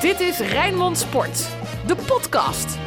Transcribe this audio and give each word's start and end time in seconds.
Dit 0.00 0.20
is 0.20 0.38
Rijnmond 0.38 0.98
Sport, 0.98 1.48
de 1.86 1.96
podcast. 1.96 2.78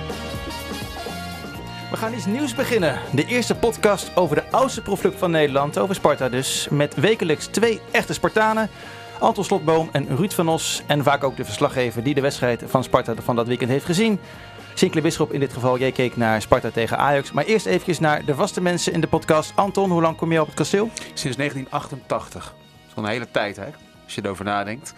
We 1.89 1.97
gaan 1.97 2.13
iets 2.13 2.25
nieuws 2.25 2.55
beginnen. 2.55 2.99
De 3.13 3.25
eerste 3.25 3.55
podcast 3.55 4.15
over 4.15 4.35
de 4.35 4.51
oudste 4.51 4.81
profclub 4.81 5.17
van 5.17 5.31
Nederland, 5.31 5.77
over 5.77 5.95
Sparta 5.95 6.29
dus. 6.29 6.67
Met 6.69 6.95
wekelijks 6.95 7.45
twee 7.45 7.81
echte 7.91 8.13
Spartanen. 8.13 8.69
Anton 9.19 9.43
Slotboom 9.43 9.89
en 9.91 10.15
Ruud 10.15 10.31
van 10.31 10.47
Os. 10.47 10.81
En 10.87 11.03
vaak 11.03 11.23
ook 11.23 11.37
de 11.37 11.45
verslaggever 11.45 12.03
die 12.03 12.13
de 12.13 12.21
wedstrijd 12.21 12.63
van 12.65 12.83
Sparta 12.83 13.13
van 13.15 13.35
dat 13.35 13.47
weekend 13.47 13.69
heeft 13.69 13.85
gezien. 13.85 14.19
Sinkle 14.73 15.01
Bisschop 15.01 15.33
in 15.33 15.39
dit 15.39 15.53
geval, 15.53 15.77
jij 15.77 15.91
keek 15.91 16.17
naar 16.17 16.41
Sparta 16.41 16.69
tegen 16.69 16.97
Ajax. 16.97 17.31
Maar 17.31 17.45
eerst 17.45 17.65
even 17.65 17.95
naar 17.99 18.25
de 18.25 18.35
vaste 18.35 18.61
mensen 18.61 18.93
in 18.93 19.01
de 19.01 19.07
podcast. 19.07 19.51
Anton, 19.55 19.91
hoe 19.91 20.01
lang 20.01 20.17
kom 20.17 20.31
je 20.31 20.41
op 20.41 20.47
het 20.47 20.55
kasteel? 20.55 20.89
Sinds 21.13 21.37
1988. 21.37 22.43
Dat 22.43 22.53
is 22.89 22.95
al 22.95 23.03
een 23.03 23.09
hele 23.09 23.31
tijd 23.31 23.55
hè, 23.55 23.67
als 24.03 24.15
je 24.15 24.21
erover 24.23 24.45
nadenkt. 24.45 24.93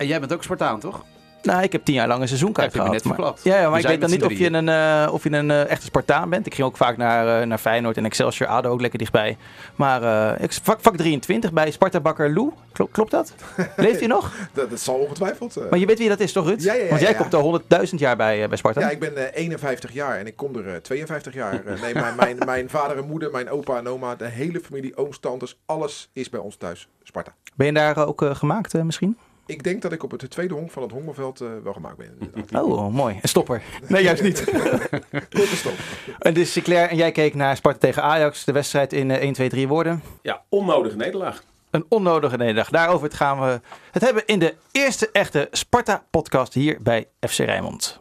En 0.00 0.06
jij 0.06 0.20
bent 0.20 0.32
ook 0.32 0.42
Spartaan 0.42 0.80
toch? 0.80 1.04
Nou, 1.42 1.62
ik 1.62 1.72
heb 1.72 1.84
tien 1.84 1.94
jaar 1.94 2.08
lang 2.08 2.20
een 2.20 2.26
seizoenkaart 2.28 2.72
Heb 2.72 2.82
je 2.82 2.88
me 2.90 2.96
gehad. 2.96 3.04
net 3.04 3.18
maar, 3.18 3.26
verklapt. 3.26 3.44
ja, 3.44 3.60
ja, 3.60 3.70
maar 3.70 3.80
ik 3.80 3.86
weet 3.86 4.00
dan 4.00 4.10
niet 4.10 4.20
z'n 4.20 4.26
of 4.26 4.32
je 4.38 4.46
een, 4.52 4.68
eh, 4.68 5.12
of 5.12 5.22
je 5.24 5.30
een 5.32 5.50
eh, 5.50 5.68
echte 5.70 5.84
Spartaan 5.86 6.30
bent. 6.30 6.46
Ik 6.46 6.54
ging 6.54 6.66
ook 6.66 6.76
vaak 6.76 6.96
naar, 6.96 7.40
eh, 7.40 7.46
naar 7.46 7.58
Feyenoord 7.58 7.96
en 7.96 8.04
Excelsior, 8.04 8.48
ADO 8.48 8.70
ook 8.70 8.80
lekker 8.80 8.98
dichtbij. 8.98 9.36
Maar 9.76 10.02
eh, 10.36 10.42
ik, 10.44 10.52
vak, 10.62 10.78
vak 10.80 10.96
23 10.96 11.52
bij 11.52 11.70
Sparta 11.70 12.00
Bakker 12.00 12.32
Lou. 12.34 12.50
Klopt, 12.72 12.92
klopt 12.92 13.10
dat? 13.10 13.34
Leeft 13.76 13.98
hij 13.98 14.08
nog? 14.08 14.32
Dat, 14.52 14.70
dat 14.70 14.80
zal 14.80 14.94
ongetwijfeld. 14.94 15.56
eh. 15.56 15.70
Maar 15.70 15.78
je 15.78 15.86
weet 15.86 15.98
wie 15.98 16.08
dat 16.08 16.20
is 16.20 16.32
toch, 16.32 16.46
Ruud? 16.46 16.62
Ja, 16.62 16.72
ja, 16.72 16.82
ja, 16.82 16.88
Want 16.88 17.00
jij 17.00 17.10
ja, 17.10 17.16
ja. 17.16 17.20
komt 17.22 17.34
al 17.34 17.60
100.000 17.88 17.94
jaar 17.98 18.16
bij, 18.16 18.42
eh, 18.42 18.48
bij 18.48 18.56
Sparta. 18.58 18.80
ja, 18.80 18.90
ik 18.90 19.00
ben 19.00 19.16
eh, 19.16 19.42
51 19.42 19.92
jaar 19.92 20.18
en 20.18 20.26
ik 20.26 20.36
kom 20.36 20.56
er 20.56 20.68
eh, 20.68 20.76
52 20.76 21.34
jaar. 21.34 21.64
Eh, 21.66 21.80
nee, 21.82 21.94
mijn, 21.94 22.16
mijn, 22.16 22.38
mijn 22.46 22.70
vader 22.70 22.96
en 22.98 23.06
moeder, 23.06 23.30
mijn 23.30 23.50
opa 23.50 23.76
en 23.78 23.88
oma, 23.88 24.14
de 24.14 24.28
hele 24.28 24.60
familie, 24.60 24.96
ooms, 24.96 25.18
tantes, 25.18 25.58
alles 25.66 26.10
is 26.12 26.28
bij 26.30 26.40
ons 26.40 26.56
thuis 26.56 26.88
Sparta. 27.02 27.34
Ben 27.54 27.66
je 27.66 27.72
daar 27.72 27.96
eh, 27.96 28.08
ook 28.08 28.22
eh, 28.22 28.34
gemaakt 28.34 28.74
eh, 28.74 28.82
misschien? 28.82 29.16
Ik 29.50 29.62
denk 29.62 29.82
dat 29.82 29.92
ik 29.92 30.02
op 30.02 30.10
het 30.10 30.30
tweede 30.30 30.54
honk 30.54 30.70
van 30.70 30.82
het 30.82 30.92
hongerveld 30.92 31.40
eh, 31.40 31.48
wel 31.64 31.72
gemaakt 31.72 31.96
ben. 31.96 32.16
inderdaad. 32.20 32.62
Oh, 32.70 32.92
mooi. 32.92 33.18
Een 33.22 33.28
stopper. 33.28 33.62
Nee, 33.88 34.02
juist 34.02 34.22
niet. 34.22 34.44
Korte 35.36 35.56
stop. 35.56 35.72
en 36.18 36.34
dus 36.34 36.52
Sinclair 36.52 36.88
en 36.88 36.96
jij 36.96 37.12
keek 37.12 37.34
naar 37.34 37.56
Sparta 37.56 37.78
tegen 37.78 38.02
Ajax. 38.02 38.44
De 38.44 38.52
wedstrijd 38.52 38.92
in 38.92 39.10
eh, 39.10 39.22
1, 39.22 39.32
2, 39.32 39.48
3 39.48 39.68
woorden. 39.68 40.02
Ja, 40.22 40.42
onnodige 40.48 40.96
nederlaag. 40.96 41.42
Een 41.70 41.84
onnodige 41.88 42.36
nederlaag. 42.36 42.68
Daarover 42.70 43.10
gaan 43.12 43.40
we 43.40 43.60
het 43.90 44.02
hebben 44.02 44.26
in 44.26 44.38
de 44.38 44.54
eerste 44.72 45.08
echte 45.12 45.48
Sparta-podcast 45.50 46.54
hier 46.54 46.78
bij 46.82 47.06
FC 47.28 47.38
Rijnmond. 47.38 48.00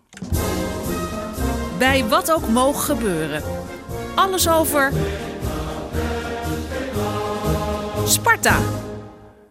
Bij 1.77 2.05
wat 2.05 2.31
ook 2.31 2.47
mogen 2.47 2.81
gebeuren. 2.81 3.43
Alles 4.15 4.49
over 4.49 4.91
Sparta. 8.05 8.59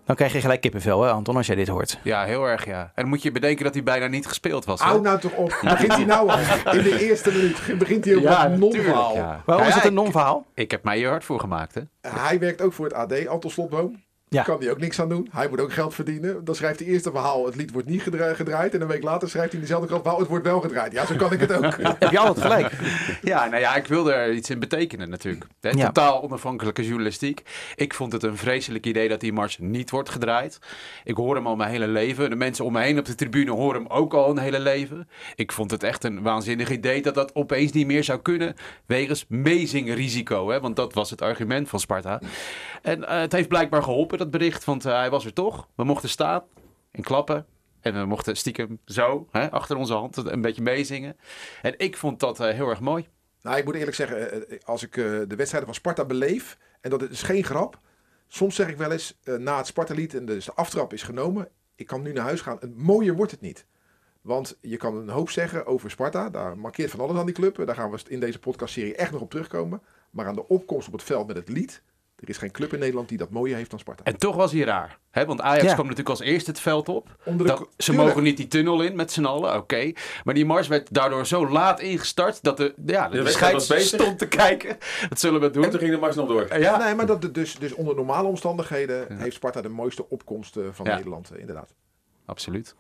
Dan 0.09 0.17
krijg 0.17 0.33
je 0.33 0.41
gelijk 0.41 0.61
kippenvel, 0.61 1.03
hè, 1.03 1.11
Anton, 1.11 1.37
als 1.37 1.47
jij 1.47 1.57
dit 1.57 1.69
hoort. 1.69 1.99
Ja, 2.03 2.25
heel 2.25 2.45
erg 2.45 2.65
ja. 2.67 2.81
En 2.81 2.91
dan 2.95 3.09
moet 3.09 3.23
je 3.23 3.33
bedenken 3.33 3.65
dat 3.65 3.75
hij 3.75 3.83
bijna 3.83 4.07
niet 4.07 4.27
gespeeld 4.27 4.65
was. 4.65 4.81
hè? 4.81 4.87
Hou 4.87 5.01
nou 5.01 5.19
toch 5.21 5.33
op. 5.33 5.49
Begint 5.63 5.93
hij 5.95 6.05
nou 6.05 6.29
al? 6.31 6.39
In 6.75 6.83
de 6.83 6.99
eerste 7.09 7.33
minuut 7.33 7.79
begint 7.79 8.05
hij 8.05 8.17
ook 8.17 8.23
Ja, 8.23 8.49
met 8.49 8.59
natuurlijk, 8.59 8.75
non-verhaal. 8.75 9.15
ja. 9.15 9.43
Waarom 9.45 9.65
Ja, 9.65 9.71
is 9.71 9.77
het 9.77 9.85
een 9.85 9.95
non-verhaal? 9.95 10.47
Ik 10.55 10.71
heb 10.71 10.85
mij 10.85 10.97
hier 10.97 11.09
hard 11.09 11.25
voor 11.25 11.41
gemaakt 11.41 11.75
hè. 11.75 11.81
Hij 12.01 12.39
werkt 12.39 12.61
ook 12.63 12.73
voor 12.73 12.85
het 12.85 12.95
AD, 12.95 13.27
Anton 13.27 13.51
Slotboom. 13.51 14.03
Ja. 14.31 14.43
Kan 14.43 14.59
hij 14.61 14.71
ook 14.71 14.79
niks 14.79 15.01
aan 15.01 15.09
doen. 15.09 15.29
Hij 15.31 15.49
moet 15.49 15.61
ook 15.61 15.73
geld 15.73 15.95
verdienen. 15.95 16.45
Dan 16.45 16.55
schrijft 16.55 16.79
hij 16.79 16.89
eerst 16.89 17.07
een 17.07 17.13
verhaal, 17.13 17.47
het 17.47 17.57
lied 17.57 17.73
wordt 17.73 17.89
niet 17.89 18.03
gedra- 18.03 18.35
gedraaid. 18.35 18.75
En 18.75 18.81
een 18.81 18.87
week 18.87 19.03
later 19.03 19.29
schrijft 19.29 19.49
hij 19.53 19.61
in 19.61 19.67
dezelfde 19.67 19.87
krant, 19.87 20.03
verhaal, 20.03 20.21
het 20.21 20.29
wordt 20.29 20.45
wel 20.45 20.61
gedraaid. 20.61 20.93
Ja, 20.93 21.07
zo 21.07 21.17
kan 21.17 21.33
ik 21.33 21.41
het 21.41 21.53
ook. 21.53 21.77
Heb 21.99 22.11
je 22.11 22.19
altijd 22.19 22.47
gelijk? 22.47 22.73
Ja, 23.23 23.47
nou 23.49 23.61
ja, 23.61 23.77
ik 23.77 23.87
wilde 23.87 24.13
er 24.13 24.33
iets 24.33 24.51
in 24.51 24.59
betekenen 24.59 25.11
natuurlijk. 25.11 25.45
Hè, 25.61 25.71
Ja. 25.71 25.87
Totaal 25.87 26.23
onafhankelijke 26.23 26.85
journalistiek. 26.87 27.43
Ik 27.77 27.95
vond 27.95 28.13
het 28.13 28.23
een 28.23 28.37
vreselijk 28.37 28.87
idee 28.87 29.09
dat 29.09 29.21
die 29.21 29.33
mars 29.33 29.59
niet 29.61 29.91
wordt 29.91 30.09
gedraaid. 30.11 30.59
Ik 31.05 31.17
hoor 31.17 31.35
hem 31.35 31.47
al 31.47 31.57
mijn 31.57 31.71
hele 31.71 31.89
leven. 31.89 32.31
De 32.31 32.37
mensen 32.37 32.65
om 32.65 32.73
me 32.73 32.81
heen 32.83 32.99
op 32.99 33.05
de 33.05 33.15
tribune 33.15 33.51
horen 33.51 33.83
hem 33.83 33.91
ook 33.91 34.15
al 34.15 34.31
een 34.31 34.39
hele 34.39 34.61
leven. 34.61 35.09
Ik 35.35 35.53
vond 35.53 35.71
het 35.71 35.83
echt 35.83 36.05
een 36.05 36.23
waanzinnig 36.23 36.71
idee 36.71 37.03
dat 37.03 37.15
dat 37.15 37.35
opeens 37.35 37.73
niet 37.73 37.87
meer 37.87 38.05
zou 38.05 38.21
kunnen. 38.23 38.55
Wegens 38.87 39.25
meezingrisico, 39.29 40.49
hè, 40.51 40.61
want 40.61 40.77
dat 40.77 40.95
was 40.95 41.11
het 41.11 41.23
argument 41.23 41.69
van 41.69 41.81
Sparta. 41.81 42.21
En 42.83 43.09
eh, 43.09 43.21
het 43.21 43.33
heeft 43.33 43.49
blijkbaar 43.49 43.83
geholpen, 43.83 44.18
dat 44.19 44.31
bericht, 44.31 44.65
want 44.65 44.85
eh, 44.85 44.93
hij 44.93 45.11
was 45.11 45.25
er 45.25 45.33
toch. 45.33 45.69
We 45.75 45.85
mochten 45.85 46.09
staan 46.09 46.43
en 46.91 47.03
klappen. 47.03 47.47
En 47.81 47.95
we 47.95 48.05
mochten 48.05 48.37
stiekem 48.37 48.79
zo, 48.85 49.29
hè, 49.31 49.51
achter 49.51 49.77
onze 49.77 49.93
hand, 49.93 50.17
een 50.17 50.41
beetje 50.41 50.63
meezingen. 50.63 51.17
En 51.63 51.75
ik 51.77 51.97
vond 51.97 52.21
dat 52.21 52.41
eh, 52.41 52.55
heel 52.55 52.69
erg 52.69 52.81
mooi. 52.81 53.09
Nou, 53.43 53.57
ik 53.57 53.65
moet 53.65 53.75
eerlijk 53.75 53.97
zeggen, 53.97 54.49
eh, 54.51 54.59
als 54.65 54.83
ik 54.83 54.93
de 54.93 55.37
wedstrijden 55.37 55.65
van 55.65 55.75
Sparta 55.75 56.05
beleef, 56.05 56.59
en 56.81 56.91
dat 56.91 57.11
is 57.11 57.23
geen 57.23 57.45
grap. 57.45 57.81
Soms 58.27 58.55
zeg 58.55 58.69
ik 58.69 58.77
wel 58.77 58.93
eens, 58.93 59.19
na 59.25 59.57
het 59.57 59.67
Sparta-lied 59.67 60.15
en 60.15 60.27
dus 60.27 60.45
de 60.45 60.55
aftrap 60.55 60.93
is 60.93 61.03
genomen, 61.03 61.49
ik 61.75 61.87
kan 61.87 62.03
nu 62.03 62.13
naar 62.13 62.25
huis 62.25 62.41
gaan. 62.41 62.61
En 62.61 62.75
mooier 62.77 63.17
wordt 63.17 63.31
het 63.31 63.41
niet. 63.41 63.67
Want 64.21 64.59
je 64.61 64.77
kan 64.77 64.97
een 64.97 65.09
hoop 65.09 65.31
zeggen 65.31 65.67
over 65.67 65.91
Sparta. 65.91 66.31
Daar 66.31 66.59
markeert 66.59 66.91
van 66.91 67.01
alles 67.01 67.17
aan 67.17 67.27
die 67.27 67.35
club. 67.35 67.67
Daar 67.67 67.75
gaan 67.75 67.91
we 67.91 68.01
in 68.09 68.21
deze 68.21 68.39
podcastserie 68.39 68.95
echt 68.95 69.13
nog 69.13 69.21
op 69.21 69.31
terugkomen. 69.31 69.83
Maar 70.11 70.27
aan 70.27 70.35
de 70.35 70.49
opkomst 70.49 70.87
op 70.87 70.93
het 70.93 71.03
veld 71.03 71.27
met 71.27 71.37
het 71.37 71.49
lied. 71.49 71.83
Er 72.23 72.29
is 72.29 72.39
geen 72.39 72.51
club 72.51 72.73
in 72.73 72.79
Nederland 72.79 73.09
die 73.09 73.19
dat 73.19 73.31
mooier 73.31 73.57
heeft 73.57 73.71
dan 73.71 73.79
Sparta. 73.79 74.05
En 74.05 74.17
toch 74.19 74.37
was 74.37 74.53
hij 74.53 74.61
raar. 74.63 74.99
Hè? 75.11 75.25
Want 75.27 75.41
Ajax 75.41 75.63
Ja. 75.65 75.73
kwam 75.73 75.83
natuurlijk 75.87 76.09
als 76.19 76.21
eerste 76.21 76.51
het 76.51 76.61
veld 76.61 76.89
op. 76.89 77.17
Onder 77.25 77.47
de- 77.47 77.53
Dat- 77.53 77.69
ze 77.77 77.85
tuurlijk. 77.91 78.09
mogen 78.09 78.23
niet 78.23 78.37
die 78.37 78.49
tunnel 78.49 78.83
in 78.83 78.97
met 78.97 79.13
z'n 79.13 79.25
allen, 79.25 79.57
oké. 79.57 79.93
Maar 80.25 80.35
die 80.35 80.45
mars 80.47 80.69
werd 80.69 80.95
daardoor 80.95 81.27
zo 81.27 81.49
laat 81.49 81.81
ingestart 81.81 82.43
dat 82.43 82.57
de, 82.57 82.75
ja, 82.87 83.09
de, 83.09 83.23
wedstrijd 83.23 83.63
scheids 83.63 83.69
was 83.69 83.77
bezig. 83.79 84.01
stond 84.01 84.19
te 84.19 84.29
kijken. 84.29 84.77
Wat 85.09 85.21
zullen 85.21 85.41
we 85.41 85.51
doen? 85.51 85.65
En 85.65 85.71
toen 85.71 85.79
ging 85.79 85.91
de 85.93 85.99
Max 85.99 86.15
nog 86.15 86.29
door. 86.29 86.59
ja. 86.59 86.77
Nee, 86.85 86.95
maar 86.95 87.07
dat, 87.07 87.35
dus, 87.35 87.55
dus 87.59 87.75
onder 87.75 87.95
normale 87.95 88.29
omstandigheden 88.29 89.19
heeft 89.19 89.37
Sparta 89.37 89.61
de 89.61 89.69
mooiste 89.69 90.09
opkomst 90.09 90.57
eh, 90.57 90.65
van 90.73 90.87
Ja. 90.87 90.95
Nederland, 90.95 91.31
eh, 91.31 91.41
inderdaad. 91.41 91.75
Absoluut. 92.27 92.75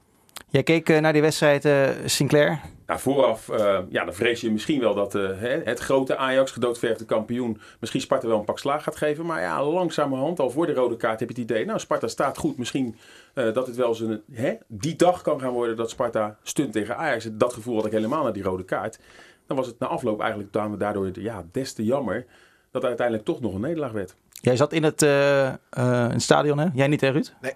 Jij 0.49 0.63
keek 0.63 0.89
eh, 0.89 0.99
naar 1.01 1.13
die 1.13 1.23
wedstrijd, 1.23 1.65
eh, 1.65 1.89
Sinclair. 2.05 2.61
Nou, 2.89 3.01
vooraf, 3.01 3.49
eh, 3.49 3.79
ja, 3.89 4.05
dan 4.05 4.15
vrees 4.15 4.41
je 4.41 4.51
misschien 4.51 4.81
wel 4.81 4.95
dat 4.95 5.15
eh, 5.15 5.23
hè, 5.23 5.61
het 5.65 5.79
grote 5.79 6.17
Ajax, 6.17 6.51
gedoodverfde 6.51 7.05
kampioen, 7.05 7.61
misschien 7.81 8.01
Sparta 8.01 8.27
wel 8.27 8.39
een 8.39 8.45
pak 8.45 8.59
slaag 8.59 8.83
gaat 8.83 8.97
geven. 8.97 9.27
Maar 9.27 9.41
ja, 9.41 9.65
langzamerhand, 9.65 10.41
al 10.41 10.51
voor 10.51 10.67
de 10.67 10.73
rode 10.73 10.97
kaart, 10.97 11.21
heb 11.21 11.29
je 11.29 11.41
het 11.41 11.51
idee, 11.51 11.65
nou, 11.65 11.79
Sparta 11.79 12.09
staat 12.09 12.39
goed. 12.39 12.59
Misschien 12.59 12.97
eh, 13.35 13.53
dat 13.53 13.67
het 13.67 13.77
wel 13.77 13.89
eens 13.89 14.01
een, 14.01 14.23
hè, 14.33 14.55
die 14.67 14.97
dag 14.97 15.23
kan 15.23 15.41
gaan 15.41 15.53
worden 15.53 15.77
dat 15.77 15.91
Sparta 15.91 16.39
stunt 16.43 16.73
tegen 16.73 16.97
Ajax. 16.97 17.29
Dat 17.33 17.53
gevoel 17.53 17.77
had 17.77 17.87
ik 17.87 17.93
helemaal 17.93 18.25
na 18.25 18.31
die 18.31 18.43
rode 18.43 18.65
kaart. 18.65 18.99
Dan 19.47 19.57
was 19.57 19.67
het 19.67 19.79
na 19.79 19.87
afloop 19.87 20.21
eigenlijk 20.21 20.53
daardoor 20.79 21.11
ja, 21.21 21.45
des 21.53 21.73
te 21.73 21.85
jammer 21.85 22.27
dat 22.71 22.85
uiteindelijk 22.85 23.27
toch 23.27 23.41
nog 23.41 23.55
een 23.55 23.61
nederlaag 23.61 23.93
werd. 23.93 24.15
Jij 24.41 24.57
zat 24.57 24.73
in 24.73 24.83
het, 24.83 25.03
eh, 25.03 25.47
eh, 25.47 25.55
in 25.71 26.11
het 26.11 26.23
stadion, 26.23 26.59
hè? 26.59 26.67
Jij 26.73 26.87
niet, 26.87 27.01
hè, 27.01 27.09
Ruud? 27.09 27.35
Nee. 27.41 27.55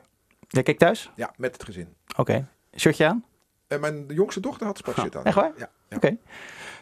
Jij 0.49 0.63
keek 0.63 0.79
thuis? 0.79 1.11
Ja, 1.17 1.33
met 1.37 1.53
het 1.53 1.65
gezin. 1.65 1.89
Oké. 2.17 2.49
Shirtje 2.77 3.07
aan? 3.07 3.25
En 3.73 3.81
mijn 3.81 4.05
jongste 4.09 4.41
dochter 4.41 4.67
had 4.67 4.79
sportshit 4.79 5.17
aan. 5.17 5.25
Echt 5.25 5.35
waar? 5.35 5.53
Ja. 5.57 5.71
ja. 5.89 5.97
Oké. 5.97 6.17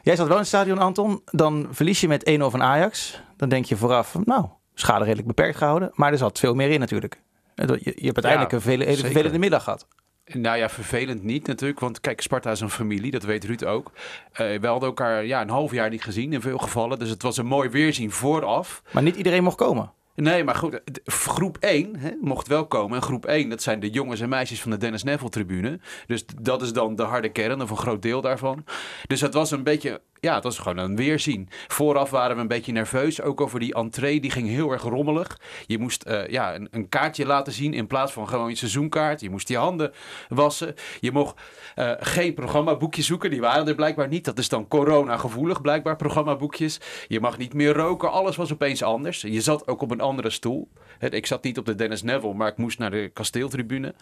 Jij 0.03 0.17
zat 0.17 0.27
wel 0.27 0.35
in 0.35 0.41
het 0.41 0.49
stadion, 0.49 0.79
Anton. 0.79 1.23
Dan 1.25 1.69
verlies 1.71 2.01
je 2.01 2.09
met 2.09 2.31
1-0 2.31 2.43
van 2.45 2.63
Ajax. 2.63 3.23
Dan 3.37 3.49
denk 3.49 3.65
je 3.65 3.77
vooraf, 3.77 4.17
nou, 4.25 4.47
schade 4.75 5.05
redelijk 5.05 5.27
beperkt 5.27 5.57
gehouden. 5.57 5.91
Maar 5.95 6.13
er 6.13 6.19
zat 6.19 6.39
veel 6.39 6.55
meer 6.55 6.71
in 6.71 6.81
natuurlijk. 6.81 7.21
Je, 7.55 7.65
je 7.83 8.07
hebt 8.07 8.25
uiteindelijk 8.25 8.51
Ja, 8.51 8.57
een 8.57 8.63
vele, 8.63 8.85
hele 8.85 9.01
vervelende 9.01 9.39
middag 9.39 9.65
gehad. 9.65 9.87
Nou 10.25 10.57
ja, 10.59 10.69
vervelend 10.69 11.23
niet 11.23 11.47
natuurlijk. 11.47 11.81
Want 11.81 12.01
kijk, 12.01 12.21
Sparta 12.21 12.51
is 12.51 12.61
een 12.61 12.71
familie, 12.71 13.11
dat 13.11 13.23
weet 13.23 13.45
Ruud 13.45 13.65
ook. 13.65 13.93
Eh, 14.33 14.59
we 14.61 14.67
hadden 14.67 14.89
elkaar 14.89 15.25
ja, 15.25 15.41
een 15.41 15.49
half 15.49 15.73
jaar 15.73 15.91
niet 15.91 16.03
gezien 16.03 16.33
in 16.33 16.41
veel 16.41 16.59
gevallen. 16.59 16.99
Dus 16.99 17.09
het 17.09 17.23
was 17.23 17.37
een 17.37 17.47
mooi 17.47 17.69
weerzien 17.69 18.11
vooraf. 18.11 18.83
Maar 18.91 19.03
niet 19.03 19.17
iedereen 19.17 19.43
mocht 19.43 19.57
komen. 19.57 19.93
Nee, 20.15 20.45
maar 20.45 20.55
goed, 20.55 20.81
groep 21.05 21.57
1 21.61 21.97
hè, 21.97 22.11
mocht 22.21 22.47
wel 22.49 22.67
komen. 22.67 22.97
En 22.97 23.03
groep 23.03 23.27
1, 23.27 23.49
dat 23.49 23.63
zijn 23.63 23.81
de 23.81 23.91
jongens 23.91 24.21
en 24.21 24.29
meisjes 24.29 24.63
van 24.63 24.71
de 24.71 24.77
Dennis 24.77 25.03
Neville 25.03 25.31
tribune. 25.31 25.81
Dus 26.07 26.25
dat 26.41 26.63
is 26.63 26.73
dan 26.73 26.97
de 26.97 27.03
harde 27.03 27.29
kern, 27.29 27.63
of 27.63 27.71
een 27.71 27.77
groot 27.77 28.03
deel 28.03 28.21
daarvan. 28.21 28.65
Dus 29.07 29.21
het 29.21 29.35
was 29.35 29.51
een 29.51 29.63
beetje, 29.63 30.01
ja, 30.21 30.35
het 30.35 30.45
was 30.45 30.59
gewoon 30.59 30.79
een 30.79 30.97
weerzien. 30.97 31.49
Vooraf 31.69 32.11
waren 32.11 32.37
we 32.37 32.43
een 32.43 32.49
beetje 32.49 32.73
nerveus, 32.73 33.21
ook 33.21 33.41
over 33.41 33.61
die 33.61 33.75
entree. 33.75 34.21
Die 34.21 34.31
ging 34.31 34.49
heel 34.49 34.71
erg 34.71 34.83
rommelig. 34.83 35.39
Je 35.67 35.79
moest 35.79 36.03
eh, 36.03 36.29
ja, 36.29 36.55
een, 36.55 36.69
een 36.71 36.89
kaartje 36.89 37.27
laten 37.27 37.53
zien 37.53 37.75
in 37.75 37.87
plaats 37.87 38.13
van 38.13 38.29
gewoon 38.29 38.49
je 38.49 38.57
seizoenkaart. 38.57 39.21
Je 39.21 39.31
moest 39.31 39.49
je 39.49 39.57
handen 39.57 39.93
wassen. 40.29 40.75
Je 41.01 41.13
mocht 41.13 41.41
eh, 41.75 41.93
geen 41.99 42.35
programmaboekje 42.35 43.03
zoeken. 43.03 43.31
Die 43.31 43.41
waren 43.41 43.69
er 43.69 43.75
blijkbaar 43.75 44.09
niet. 44.09 44.25
Dat 44.25 44.39
is 44.39 44.49
dan 44.49 44.69
corona-gevoelig, 44.69 45.61
blijkbaar, 45.61 45.97
programmaboekjes. 45.97 46.81
Je 47.09 47.21
mag 47.21 47.39
niet 47.39 47.55
meer 47.55 47.73
roken. 47.73 48.11
Alles 48.11 48.37
was 48.37 48.53
opeens 48.53 48.83
anders. 48.83 49.21
Je 49.21 49.41
zat 49.41 49.69
ook 49.69 49.83
op 49.83 49.91
een 49.91 50.01
andere 50.01 50.31
stoel. 50.31 50.69
Ik 50.99 51.27
zat 51.27 51.43
niet 51.43 51.59
op 51.59 51.67
de 51.67 51.75
Dennis 51.75 52.03
Neville, 52.03 52.35
maar 52.35 52.49
ik 52.49 52.57
moest 52.57 52.79
naar 52.79 52.91
de 52.91 53.11
kasteeltribune. 53.13 53.95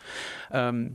Ehm, 0.50 0.86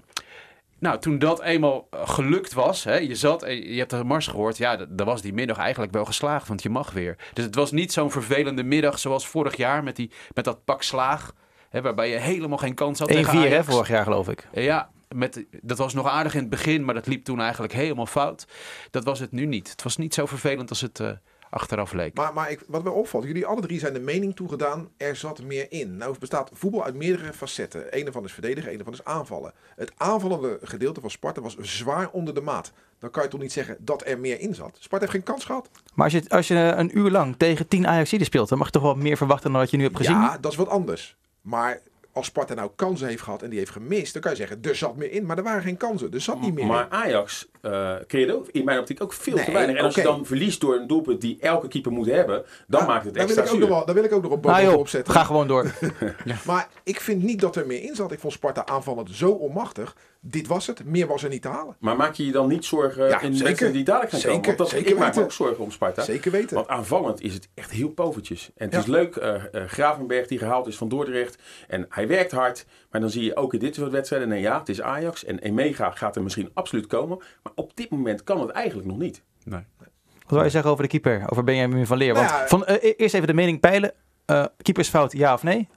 nou, 0.84 1.00
toen 1.00 1.20
dat 1.20 1.42
eenmaal 1.42 1.88
eh, 1.90 2.08
gelukt 2.08 2.54
was, 2.54 2.84
hè, 2.84 2.96
je 2.98 3.16
zat 3.16 3.44
en 3.44 3.72
je 3.74 3.78
hebt 3.78 3.90
de 3.90 4.04
mars 4.04 4.28
gehoord, 4.28 4.58
ja, 4.58 4.86
dan 4.90 5.06
was 5.06 5.22
die 5.22 5.34
middag 5.34 5.58
eigenlijk 5.58 5.94
wel 5.94 6.06
geslaagd, 6.06 6.48
want 6.48 6.64
je 6.64 6.70
mag 6.70 6.92
weer. 6.92 7.18
Dus 7.34 7.46
het 7.46 7.56
was 7.56 7.72
niet 7.72 7.94
zo'n 7.94 8.12
vervelende 8.12 8.64
middag 8.64 9.00
zoals 9.00 9.28
vorig 9.28 9.56
jaar 9.56 9.84
met, 9.84 9.96
die, 9.96 10.12
met 10.34 10.46
dat 10.46 10.64
pak 10.64 10.84
slaag, 10.84 11.34
hè, 11.70 11.82
waarbij 11.82 12.10
je 12.10 12.18
helemaal 12.18 12.58
geen 12.58 12.74
kans 12.74 13.00
had 13.00 13.10
1-4 13.10 13.14
tegen 13.14 13.50
hè, 13.50 13.64
vorig 13.64 13.88
jaar 13.88 14.04
geloof 14.04 14.30
ik. 14.30 14.48
Ja, 14.54 14.90
met, 15.16 15.46
dat 15.62 15.78
was 15.78 15.94
nog 15.94 16.08
aardig 16.08 16.34
in 16.34 16.40
het 16.40 16.50
begin, 16.50 16.86
maar 16.86 16.94
dat 16.94 17.08
liep 17.08 17.24
toen 17.24 17.42
eigenlijk 17.42 17.74
helemaal 17.74 18.06
fout. 18.06 18.48
Dat 18.92 19.04
was 19.04 19.20
het 19.20 19.32
nu 19.32 19.46
niet. 19.46 19.70
Het 19.70 19.84
was 19.84 19.98
niet 19.98 20.14
zo 20.14 20.26
vervelend 20.26 20.70
als 20.70 20.82
het, 20.82 21.00
eh, 21.00 21.12
achteraf 21.54 21.94
leek. 21.94 22.16
Maar, 22.16 22.34
maar 22.34 22.52
ik, 22.52 22.64
wat 22.68 22.84
wel 22.84 22.94
opvalt, 22.94 23.24
jullie 23.24 23.46
alle 23.46 23.62
drie 23.62 23.80
zijn 23.80 23.94
de 23.94 24.00
mening 24.00 24.36
toegedaan, 24.36 24.90
er 24.98 25.16
zat 25.16 25.42
meer 25.42 25.66
in. 25.70 25.98
Nou 25.98 26.16
bestaat 26.20 26.50
voetbal 26.54 26.84
uit 26.84 26.96
meerdere 26.96 27.34
facetten. 27.34 27.98
Eén 27.98 28.06
ervan 28.06 28.24
is 28.24 28.34
verdedigen, 28.34 28.70
één 28.70 28.80
ervan 28.80 28.94
is 28.94 29.04
aanvallen. 29.04 29.54
Het 29.76 29.92
aanvallende 29.98 30.60
gedeelte 30.62 31.02
van 31.02 31.10
Sparta 31.10 31.42
was 31.42 31.58
zwaar 31.58 32.10
onder 32.10 32.34
de 32.34 32.42
maat. 32.42 32.72
Dan 33.00 33.12
kan 33.12 33.24
je 33.24 33.30
toch 33.30 33.42
niet 33.42 33.52
zeggen 33.52 33.78
dat 33.80 34.06
er 34.06 34.20
meer 34.20 34.40
in 34.40 34.56
zat. 34.56 34.78
Sparta 34.80 35.06
heeft 35.06 35.18
geen 35.18 35.34
kans 35.34 35.46
gehad. 35.46 35.70
Maar 35.94 36.04
als 36.04 36.14
je, 36.14 36.30
als 36.30 36.48
je 36.48 36.56
een 36.56 36.98
uur 36.98 37.12
lang 37.12 37.36
tegen 37.38 37.68
10 37.68 37.88
Ajaxiden 37.88 38.26
speelt, 38.26 38.50
dan 38.50 38.58
mag 38.58 38.68
je 38.68 38.74
toch 38.74 38.82
wel 38.82 38.96
meer 38.96 39.18
verwachten 39.18 39.52
dan 39.52 39.60
wat 39.60 39.72
je 39.72 39.78
nu 39.78 39.84
hebt 39.84 39.98
gezien? 39.98 40.16
Ja, 40.16 40.38
dat 40.38 40.52
is 40.52 40.58
wat 40.58 40.68
anders. 40.68 41.16
Maar 41.42 41.82
als 42.14 42.26
Sparta 42.26 42.54
nou 42.54 42.70
kansen 42.76 43.08
heeft 43.08 43.22
gehad 43.22 43.42
en 43.42 43.50
die 43.50 43.60
heeft 43.60 43.72
gemist, 43.72 44.14
dan 44.14 44.22
kan 44.22 44.32
je 44.32 44.38
zeggen, 44.38 44.58
er 44.62 44.76
zat 44.76 44.96
meer 44.96 45.12
in. 45.12 45.26
Maar 45.26 45.38
er 45.38 45.44
waren 45.44 45.62
geen 45.62 45.78
kansen, 45.78 46.12
er 46.14 46.22
zat 46.22 46.42
niet 46.42 46.54
meer 46.54 46.66
Maar 46.66 46.84
in. 46.86 46.92
Ajax 46.92 47.48
eh 47.62 47.96
creëerde 48.08 48.36
ook 48.36 48.48
in 48.52 48.66
mijn 48.66 48.80
optiek 48.80 49.02
ook 49.04 49.14
veel 49.14 49.36
Nee, 49.36 49.46
te 49.46 49.52
weinig. 49.52 49.76
En 49.78 49.84
als 49.84 49.96
je 49.96 50.02
oké. 50.02 50.10
dan 50.10 50.26
verliest 50.26 50.62
door 50.62 50.76
een 50.76 50.88
doelpunt 50.88 51.22
die 51.22 51.38
elke 51.40 51.68
keeper 51.68 51.92
moet 51.92 52.06
hebben, 52.06 52.44
dan 52.68 52.86
maakt 52.86 53.06
het 53.06 53.14
wil, 53.14 53.24
extra 53.24 53.42
ik 53.44 53.48
ook 53.48 53.54
nog 53.54 53.64
zuur. 53.68 53.76
wel, 53.78 53.86
daar 53.86 53.96
wil 53.96 54.04
ik 54.04 54.12
ook 54.14 54.24
nog 54.24 54.32
op 54.32 54.44
Nou 54.46 54.64
joh, 54.64 54.88
zetten. 54.88 55.14
ga 55.14 55.24
gewoon 55.24 55.48
door. 55.48 55.72
Maar 56.46 56.68
ik 56.84 57.00
vind 57.00 57.24
niet 57.24 57.40
dat 57.42 57.56
er 57.56 57.68
meer 57.68 57.84
in 57.84 57.96
zat. 57.96 58.12
Ik 58.12 58.20
vond 58.20 58.34
Sparta 58.34 58.66
aanvallend 58.66 59.10
zo 59.12 59.30
onmachtig. 59.32 59.96
Dit 60.26 60.48
was 60.48 60.68
het. 60.68 60.86
Meer 60.86 61.08
was 61.08 61.24
er 61.24 61.30
niet 61.30 61.42
te 61.42 61.48
halen. 61.48 61.76
Maar 61.80 61.96
maak 61.96 62.14
je 62.14 62.26
je 62.26 62.32
dan 62.32 62.48
niet 62.48 62.66
zorgen 62.66 63.08
Ja, 63.08 63.22
in 63.22 63.32
de 63.32 63.38
zeker. 63.38 63.72
die 63.72 63.84
dadelijk 63.84 64.12
gaan 64.12 64.20
Zeker, 64.20 64.36
komen? 64.40 64.46
Want 64.48 64.58
dat, 64.58 64.70
zeker 64.80 64.92
ik 64.92 64.98
maak 64.98 65.16
me 65.16 65.24
ook 65.24 65.32
zorgen 65.32 65.64
om 65.64 65.72
Sparta. 65.72 66.04
Zeker 66.04 66.32
weten. 66.32 66.56
Want 66.56 66.68
aanvallend 66.68 67.22
is 67.22 67.34
het 67.34 67.50
echt 67.54 67.72
heel 67.72 67.90
povertjes. 67.90 68.52
En 68.56 68.66
het 68.66 68.74
Ja. 68.74 68.80
is 68.80 68.86
leuk, 68.86 69.16
eh, 69.16 69.36
eh, 69.36 69.70
Gravenberg 69.70 70.28
die 70.28 70.38
gehaald 70.38 70.68
is 70.68 70.78
van 70.78 70.90
Dordrecht. 70.90 71.38
En 71.68 71.86
hij 71.90 72.08
werkt 72.08 72.32
hard. 72.32 72.66
Maar 72.92 73.02
dan 73.02 73.10
zie 73.10 73.24
je 73.24 73.36
ook 73.36 73.54
in 73.54 73.60
dit 73.60 73.76
soort 73.76 73.92
wedstrijden, 73.92 74.28
nee 74.28 74.42
ja, 74.42 74.60
het 74.60 74.70
is 74.70 74.82
Ajax. 74.82 75.26
En 75.26 75.40
Emega 75.40 75.92
gaat 75.92 76.16
er 76.16 76.24
misschien 76.24 76.50
absoluut 76.54 76.88
komen. 76.88 77.18
Maar 77.44 77.54
op 77.56 77.76
dit 77.76 77.90
moment 77.90 78.24
kan 78.24 78.40
het 78.42 78.50
eigenlijk 78.50 78.88
nog 78.88 78.98
niet. 78.98 79.22
Nee. 79.44 79.62
Wat 79.80 80.32
wil 80.32 80.44
je 80.44 80.50
zeggen 80.50 80.72
over 80.72 80.84
de 80.84 80.90
keeper? 80.90 81.26
Over 81.30 81.44
Benjamin 81.44 81.86
van 81.88 81.98
Leer? 81.98 82.14
Want 82.14 82.28
Nou 82.30 82.42
ja, 82.42 82.48
van, 82.48 82.66
eh, 82.66 82.76
e- 82.90 82.94
eerst 82.98 83.14
even 83.16 83.28
de 83.28 83.34
mening 83.34 83.60
peilen. 83.60 83.94
Eh 84.26 84.46
keepersfout, 84.58 85.12
ja 85.12 85.34
of 85.34 85.44
nee? 85.44 85.68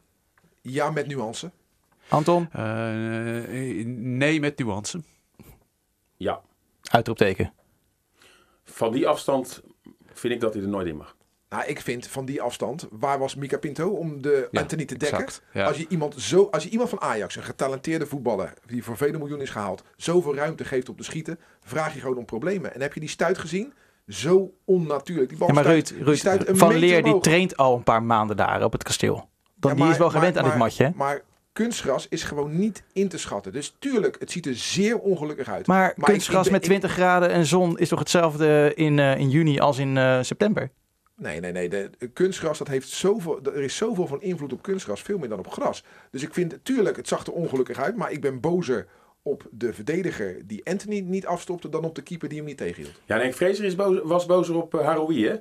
Ja, 0.62 0.90
met 0.90 1.06
nuance. 1.06 1.50
Anton, 2.08 2.48
Eh, 2.52 2.64
nee, 3.86 4.40
met 4.40 4.58
nuance. 4.58 5.00
Ja, 6.16 6.40
uitroepteken. 6.82 7.52
van 8.64 8.92
die 8.92 9.08
afstand 9.08 9.62
vind 10.12 10.34
ik 10.34 10.40
dat 10.40 10.54
hij 10.54 10.62
er 10.62 10.68
nooit 10.68 10.86
in 10.86 10.96
mag. 10.96 11.16
Nou, 11.48 11.64
ik 11.66 11.80
vind 11.80 12.06
van 12.06 12.24
die 12.24 12.42
afstand, 12.42 12.88
waar 12.90 13.18
was 13.18 13.34
Mika 13.34 13.58
Pinto 13.58 13.88
om 13.88 14.22
de 14.22 14.48
Ja, 14.50 14.60
Anthony 14.60 14.84
te 14.84 14.96
dekken? 14.96 15.18
exact, 15.18 15.42
ja. 15.52 15.66
Als, 15.66 15.76
je 15.76 15.86
iemand 15.88 16.14
zo, 16.20 16.48
als 16.50 16.62
je 16.62 16.68
iemand 16.70 16.88
van 16.88 17.00
Ajax, 17.00 17.36
een 17.36 17.42
getalenteerde 17.42 18.06
voetballer, 18.06 18.52
die 18.66 18.84
voor 18.84 18.96
vele 18.96 19.18
miljoen 19.18 19.40
is 19.40 19.50
gehaald, 19.50 19.82
zoveel 19.96 20.34
ruimte 20.34 20.64
geeft 20.64 20.88
op 20.88 20.96
de 20.98 21.04
schieten, 21.04 21.38
vraag 21.60 21.94
je 21.94 22.00
gewoon 22.00 22.16
om 22.16 22.24
problemen. 22.24 22.74
En 22.74 22.80
heb 22.80 22.94
je 22.94 23.00
die 23.00 23.08
stuit 23.08 23.38
gezien? 23.38 23.72
Zo 24.08 24.52
onnatuurlijk. 24.64 25.28
Die 25.28 25.38
bal 25.38 25.48
Ja, 25.48 25.54
maar 25.54 25.62
stuit- 25.64 25.88
Ruud, 25.88 25.96
die 25.98 26.06
Ruud 26.06 26.16
stuit 26.18 26.48
een 26.48 26.56
van 26.56 26.74
Leer 26.76 27.02
die 27.02 27.20
traint 27.20 27.56
al 27.56 27.76
een 27.76 27.82
paar 27.82 28.02
maanden 28.02 28.36
daar 28.36 28.64
op 28.64 28.72
het 28.72 28.82
kasteel. 28.82 29.28
Dan, 29.54 29.76
Ja, 29.76 29.82
die 29.82 29.90
is 29.92 29.98
wel 29.98 30.06
maar- 30.06 30.16
gewend 30.16 30.38
aan 30.38 30.44
dit 30.44 30.56
matje. 30.56 30.84
hè? 30.84 30.90
Maar 30.94 31.22
kunstgras 31.56 32.06
is 32.08 32.22
gewoon 32.22 32.58
niet 32.58 32.82
in 32.92 33.08
te 33.08 33.18
schatten. 33.18 33.52
Dus 33.52 33.76
tuurlijk, 33.78 34.16
het 34.18 34.30
ziet 34.30 34.46
er 34.46 34.54
zeer 34.54 34.98
ongelukkig 34.98 35.48
uit. 35.48 35.66
Maar, 35.66 35.94
kunstgras 35.94 36.46
ik- 36.46 36.52
met 36.52 36.60
ik- 36.60 36.66
20 36.68 36.92
graden 36.92 37.30
en 37.30 37.46
zon 37.46 37.78
is 37.78 37.88
toch 37.88 37.98
hetzelfde 37.98 38.72
in, 38.74 38.98
eh, 38.98 39.16
in 39.18 39.30
juni 39.30 39.58
als 39.58 39.78
in 39.78 39.96
eh, 39.96 40.18
september? 40.22 40.70
Nee, 41.16 41.40
nee, 41.40 41.52
nee. 41.52 41.68
De, 41.68 41.90
kunstgras, 42.12 42.58
dat 42.58 42.68
heeft 42.68 42.88
zoveel, 42.88 43.40
er 43.44 43.62
is 43.62 43.76
zoveel 43.76 44.06
van 44.06 44.22
invloed 44.22 44.52
op 44.52 44.62
kunstgras, 44.62 45.00
veel 45.02 45.18
meer 45.18 45.28
dan 45.28 45.38
op 45.38 45.48
gras. 45.52 45.84
Dus 46.10 46.22
ik 46.22 46.34
vind, 46.34 46.58
tuurlijk, 46.62 46.96
het 46.96 47.08
zag 47.08 47.26
er 47.26 47.32
ongelukkig 47.32 47.78
uit, 47.78 47.96
maar 47.96 48.12
ik 48.12 48.20
ben 48.20 48.40
bozer 48.40 48.86
op 49.22 49.46
de 49.50 49.72
verdediger 49.72 50.46
die 50.46 50.64
Anthony 50.64 51.00
niet 51.00 51.26
afstopte 51.26 51.68
dan 51.68 51.84
op 51.84 51.94
de 51.94 52.02
keeper 52.02 52.28
die 52.28 52.38
hem 52.38 52.46
niet 52.46 52.56
tegenhield. 52.56 53.00
Ja, 53.06 53.18
Henk 53.18 53.34
Vrezer 53.34 53.64
is 53.64 53.74
boos, 53.74 53.98
was 54.02 54.26
bozer 54.26 54.56
op 54.56 54.74
uh, 54.74 54.80
Haroui, 54.80 55.26
hè? 55.28 55.34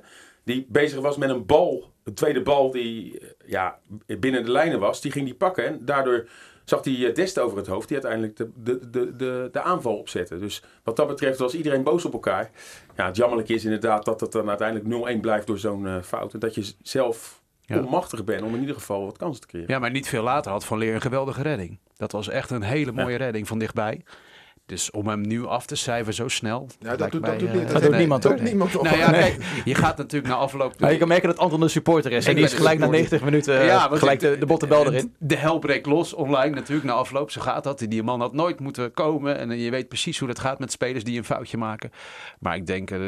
Die 0.44 0.66
bezig 0.68 1.00
was 1.00 1.16
met 1.16 1.30
een 1.30 1.46
bal. 1.46 1.92
Een 2.06 2.14
tweede 2.14 2.42
bal 2.42 2.70
die 2.70 3.18
eh, 3.18 3.28
ja, 3.46 3.78
binnen 4.18 4.44
de 4.44 4.50
lijnen 4.50 4.80
was. 4.80 5.00
Die 5.00 5.12
ging 5.12 5.24
die 5.24 5.34
pakken. 5.34 5.64
En 5.66 5.78
daardoor 5.84 6.28
zag 6.64 6.84
hij 6.84 7.06
eh, 7.08 7.14
Dest 7.14 7.38
over 7.38 7.56
het 7.56 7.66
hoofd. 7.66 7.88
Die 7.88 7.96
uiteindelijk 8.02 8.36
de, 8.36 8.50
de, 8.56 8.90
de, 8.90 9.16
de, 9.16 9.48
de 9.52 9.60
aanval 9.62 9.96
opzette. 9.96 10.38
Dus 10.38 10.62
wat 10.84 10.96
dat 10.96 11.06
betreft 11.06 11.38
was 11.38 11.54
iedereen 11.54 11.82
boos 11.82 12.04
op 12.04 12.12
elkaar. 12.12 12.50
Ja, 12.96 13.06
het 13.06 13.16
jammerlijke 13.16 13.54
is 13.54 13.64
inderdaad 13.64 14.04
dat 14.04 14.20
het 14.20 14.32
dan 14.32 14.48
uiteindelijk 14.48 15.16
0-1 15.16 15.20
blijft 15.20 15.46
door 15.46 15.58
zo'n 15.58 15.86
eh, 15.86 16.02
fout. 16.02 16.32
En 16.34 16.38
dat 16.38 16.54
je 16.54 16.72
zelf 16.82 17.42
Ja. 17.62 17.78
onmachtig 17.78 18.24
bent 18.24 18.42
om 18.42 18.54
in 18.54 18.60
ieder 18.60 18.74
geval 18.74 19.04
wat 19.04 19.16
kansen 19.18 19.40
te 19.40 19.46
creëren. 19.48 19.70
Ja, 19.72 19.78
maar 19.78 19.90
niet 19.90 20.08
veel 20.08 20.22
later 20.22 20.50
had 20.52 20.64
Van 20.64 20.78
Leer 20.78 20.94
een 20.94 21.00
geweldige 21.00 21.42
redding. 21.42 21.78
Dat 21.96 22.12
was 22.12 22.28
echt 22.28 22.50
een 22.50 22.62
hele 22.62 22.92
mooie 22.92 23.16
redding 23.16 23.46
van 23.48 23.58
dichtbij. 23.58 24.04
Dus 24.66 24.90
om 24.90 25.08
hem 25.08 25.20
nu 25.20 25.46
af 25.46 25.66
te 25.66 25.76
cijferen 25.76 26.14
zo 26.14 26.28
snel. 26.28 26.68
Ja, 26.78 26.96
dat 26.96 27.10
doet, 27.10 27.20
mij, 27.20 27.30
dat 27.30 27.38
doet, 27.38 27.48
eh, 27.48 27.54
niet- 27.54 27.70
Dat 27.70 27.80
doet 27.82 27.90
nee, 27.90 27.98
niemand, 27.98 28.22
dat 28.22 28.40
niemand. 28.40 28.72
Nou 28.82 28.96
ja, 28.96 29.10
Nee. 29.10 29.36
je 29.64 29.74
gaat 29.74 29.96
natuurlijk 29.96 30.32
na 30.32 30.38
afloop... 30.38 30.80
Maar 30.80 30.92
je 30.92 30.98
kan 30.98 31.08
merken 31.08 31.28
dat 31.28 31.38
Anton 31.38 31.62
een 31.62 31.70
supporter 31.70 32.12
is. 32.12 32.26
En 32.26 32.34
die 32.34 32.44
is 32.44 32.52
gelijk 32.54 32.78
na 32.78 32.84
supporter. 32.84 33.18
90 33.18 33.24
minuten 33.24 33.60
eh, 33.70 33.86
want 33.88 33.98
gelijk 33.98 34.20
de, 34.20 34.38
de 34.38 34.46
botte 34.46 34.66
bel 34.66 34.84
het- 34.84 34.94
erin. 34.94 35.14
De 35.18 35.36
hel 35.36 35.58
breekt 35.58 35.86
los 35.86 36.12
online 36.14 36.54
natuurlijk 36.54 36.86
na 36.86 36.92
afloop. 36.92 37.30
Zo 37.30 37.40
gaat 37.40 37.64
dat. 37.64 37.78
Die 37.78 38.02
man 38.02 38.20
had 38.20 38.32
nooit 38.32 38.60
moeten 38.60 38.92
komen. 38.92 39.38
En 39.38 39.58
je 39.58 39.70
weet 39.70 39.88
precies 39.88 40.18
hoe 40.18 40.28
dat 40.28 40.38
gaat 40.38 40.58
met 40.58 40.72
spelers 40.72 41.04
die 41.04 41.18
een 41.18 41.24
foutje 41.24 41.56
maken. 41.56 41.90
Maar 42.38 42.56
ik 42.56 42.66
denk 42.66 42.90
eh, 42.90 43.00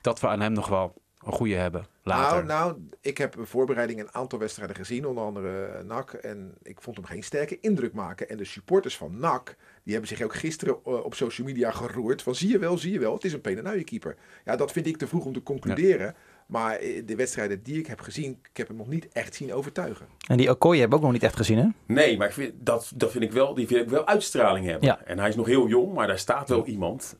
dat 0.00 0.20
we 0.20 0.28
aan 0.28 0.40
hem 0.40 0.52
nog 0.52 0.68
wel 0.68 0.94
een 1.26 1.32
goede 1.32 1.54
hebben. 1.54 1.86
Later. 2.02 2.44
Nou, 2.44 2.46
nou, 2.46 2.88
ik 3.00 3.18
heb 3.18 3.36
een 3.36 3.46
voorbereiding 3.46 4.00
een 4.00 4.14
aantal 4.14 4.38
wedstrijden 4.38 4.76
gezien, 4.76 5.06
onder 5.06 5.24
andere 5.24 5.64
eh, 5.64 5.84
NAC. 5.84 6.12
En 6.12 6.54
ik 6.62 6.80
vond 6.80 6.96
hem 6.96 7.04
geen 7.04 7.22
sterke 7.22 7.60
indruk 7.60 7.92
maken. 7.92 8.28
En 8.28 8.36
de 8.36 8.44
supporters 8.44 8.96
van 8.96 9.18
NAC, 9.18 9.56
die 9.82 9.92
hebben 9.92 10.16
zich 10.16 10.22
ook 10.22 10.34
gisteren 10.34 10.76
eh, 10.84 11.04
op 11.04 11.14
social 11.14 11.46
media 11.46 11.70
geroerd. 11.70 12.22
Van 12.22 12.34
zie 12.34 12.50
je 12.50 12.58
wel, 12.58 12.78
zie 12.78 12.92
je 12.92 12.98
wel, 12.98 13.14
het 13.14 13.24
is 13.24 13.32
een 13.32 13.40
penenuienkeeper. 13.40 14.16
Ja, 14.44 14.56
dat 14.56 14.72
vind 14.72 14.86
ik 14.86 14.96
te 14.96 15.06
vroeg 15.06 15.24
om 15.24 15.32
te 15.32 15.42
concluderen. 15.42 16.14
Maar 16.46 16.76
eh, 16.76 17.02
de 17.06 17.16
wedstrijden 17.16 17.62
die 17.62 17.78
ik 17.78 17.86
heb 17.86 18.00
gezien, 18.00 18.38
ik 18.50 18.56
heb 18.56 18.68
hem 18.68 18.76
nog 18.76 18.88
niet 18.88 19.08
echt 19.08 19.34
zien 19.34 19.52
overtuigen. 19.52 20.06
En 20.28 20.36
die 20.36 20.50
Okoye 20.50 20.80
hebben 20.80 20.98
we 20.98 21.04
ook 21.04 21.10
nog 21.10 21.20
niet 21.20 21.28
echt 21.28 21.36
gezien, 21.36 21.58
hè? 21.58 21.66
Nee, 21.86 22.16
maar 22.16 22.26
ik 22.26 22.32
vind, 22.32 22.52
dat, 22.58 22.92
dat 22.94 23.10
vind 23.10 23.24
ik 23.24 23.32
wel, 23.32 23.54
die 23.54 23.66
vind 23.66 23.82
ik 23.82 23.88
wel 23.88 24.06
uitstraling 24.06 24.66
hebben. 24.66 24.88
Ja. 24.88 25.00
En 25.04 25.18
hij 25.18 25.28
is 25.28 25.36
nog 25.36 25.46
heel 25.46 25.68
jong, 25.68 25.92
maar 25.92 26.06
daar 26.06 26.18
staat 26.18 26.48
wel 26.48 26.66
iemand. 26.66 27.16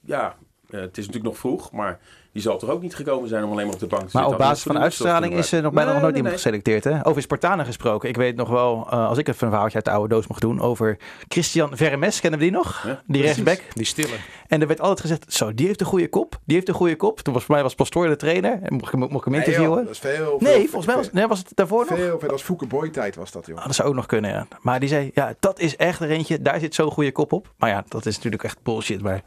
Ja, 0.00 0.36
eh, 0.74 0.80
het 0.80 0.98
is 0.98 1.06
natuurlijk 1.06 1.24
nog 1.34 1.38
vroeg, 1.38 1.72
maar 1.72 1.98
die 2.32 2.42
zal 2.42 2.58
toch 2.58 2.70
ook 2.70 2.82
niet 2.82 2.94
gekomen 2.94 3.28
zijn 3.28 3.44
om 3.44 3.50
alleen 3.50 3.64
maar 3.64 3.74
op 3.74 3.80
de 3.80 3.86
bank 3.86 4.02
te 4.08 4.08
Maar 4.12 4.22
zitten. 4.22 4.32
op 4.32 4.38
Had 4.40 4.48
basis 4.50 4.62
van 4.72 4.78
uitstraling 4.78 5.34
is 5.34 5.52
er 5.52 5.62
nog 5.62 5.72
bijna 5.72 5.90
nog 5.92 6.00
nooit 6.00 6.12
nee, 6.14 6.22
iemand 6.22 6.40
geselecteerd. 6.40 6.84
Hè? 6.84 7.06
Over 7.06 7.22
Spartanen 7.22 7.66
gesproken. 7.66 8.08
Ik 8.08 8.16
weet 8.16 8.36
nog 8.36 8.48
wel, 8.48 8.86
eh, 8.90 9.08
als 9.08 9.18
ik 9.18 9.28
even 9.28 9.44
een 9.44 9.50
verhaaltje 9.50 9.76
uit 9.76 9.84
de 9.84 9.90
oude 9.90 10.14
doos 10.14 10.26
mag 10.26 10.38
doen, 10.38 10.60
over 10.60 10.98
Christian 11.28 11.76
Vermes. 11.76 12.20
Kennen 12.20 12.38
we 12.40 12.44
die 12.46 12.54
nog? 12.54 12.82
Ja, 12.86 13.02
die 13.06 13.22
rechtsback. 13.22 13.60
Die 13.72 13.84
stille. 13.84 14.14
En 14.48 14.60
er 14.60 14.66
werd 14.66 14.80
altijd 14.80 15.00
gezegd, 15.00 15.32
zo, 15.32 15.54
die 15.54 15.66
heeft 15.66 15.80
een 15.80 15.86
goede 15.86 16.08
kop. 16.08 16.38
Die 16.44 16.56
heeft 16.56 16.68
een 16.68 16.74
goede 16.74 16.96
kop. 16.96 17.20
Toen 17.20 17.34
was 17.34 17.44
voor 17.44 17.54
mij 17.54 17.62
was 17.64 17.74
Pastoor 17.74 18.08
de 18.08 18.16
trainer. 18.16 18.58
En 18.62 18.72
mocht 18.74 18.92
ik, 18.92 19.00
hem- 19.00 19.08
mocht 19.10 19.26
ik 19.26 19.32
hem 19.32 19.32
Nee, 19.32 19.40
joh, 19.40 19.48
interviewen? 19.48 19.84
dat 19.84 19.92
is 19.94 19.98
veel, 19.98 20.36
Nee, 20.40 20.52
veel- 20.52 20.60
volgens 20.62 20.86
mij 20.86 20.96
was, 20.96 21.12
nee, 21.12 21.26
was 21.26 21.38
het 21.38 21.50
daarvoor 21.54 21.86
nog? 21.88 21.98
veel, 21.98 22.18
veel 22.18 22.30
als 22.30 22.42
Fouke 22.42 22.66
Boy 22.66 22.88
tijd 22.88 23.16
was 23.16 23.30
dat, 23.32 23.46
joh. 23.46 23.58
Ah, 23.58 23.64
dat 23.66 23.74
zou 23.74 23.88
ook 23.88 23.94
nog 23.94 24.06
kunnen, 24.06 24.30
ja. 24.30 24.46
Maar 24.60 24.80
die 24.80 24.88
zei, 24.88 25.10
ja, 25.14 25.34
dat 25.40 25.58
is 25.60 25.76
echt 25.76 26.00
er 26.00 26.10
eentje. 26.10 26.42
Daar 26.42 26.60
zit 26.60 26.74
zo'n 26.74 26.90
goede 26.90 27.12
kop 27.12 27.32
op. 27.32 27.52
Maar 27.56 27.70
ja, 27.70 27.84
dat 27.88 28.06
is 28.06 28.14
natuurlijk 28.16 28.44
echt 28.44 28.62
bullshit. 28.62 29.02
Maar 29.02 29.22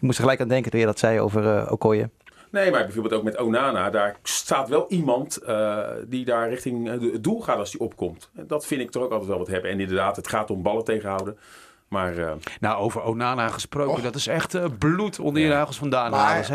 ik 0.00 0.06
moest 0.06 0.16
er 0.18 0.22
gelijk 0.24 0.40
aan 0.40 0.48
denken 0.48 0.70
toen 0.70 0.80
je 0.80 0.86
dat 0.86 0.98
zei 0.98 1.20
over 1.20 1.56
eh 1.56 1.72
Okoye. 1.72 2.10
Nee, 2.50 2.70
maar 2.70 2.82
bijvoorbeeld 2.84 3.14
ook 3.14 3.22
met 3.22 3.38
Onana, 3.38 3.90
daar 3.90 4.16
staat 4.22 4.68
wel 4.68 4.86
iemand 4.88 5.36
eh, 5.36 5.88
die 6.06 6.24
daar 6.24 6.48
richting 6.48 6.88
eh, 6.88 7.12
het 7.12 7.24
doel 7.24 7.40
gaat 7.40 7.58
als 7.58 7.70
die 7.70 7.80
opkomt. 7.80 8.30
Dat 8.32 8.66
vind 8.66 8.80
ik 8.80 8.90
toch 8.90 9.02
ook 9.02 9.10
altijd 9.10 9.28
wel 9.28 9.38
wat 9.38 9.48
hebben. 9.48 9.70
En 9.70 9.80
inderdaad, 9.80 10.16
het 10.16 10.28
gaat 10.28 10.50
om 10.50 10.62
ballen 10.62 10.84
tegenhouden. 10.84 11.38
Maar 11.90 12.18
eh, 12.18 12.32
Nou, 12.60 12.78
over 12.82 13.02
Onana 13.02 13.48
gesproken. 13.48 14.02
Dat 14.02 14.14
is 14.14 14.26
echt 14.26 14.54
eh, 14.54 14.64
bloed 14.78 15.18
onder 15.18 15.42
je 15.42 15.48
nagels 15.48 15.78
vandaan 15.78 16.10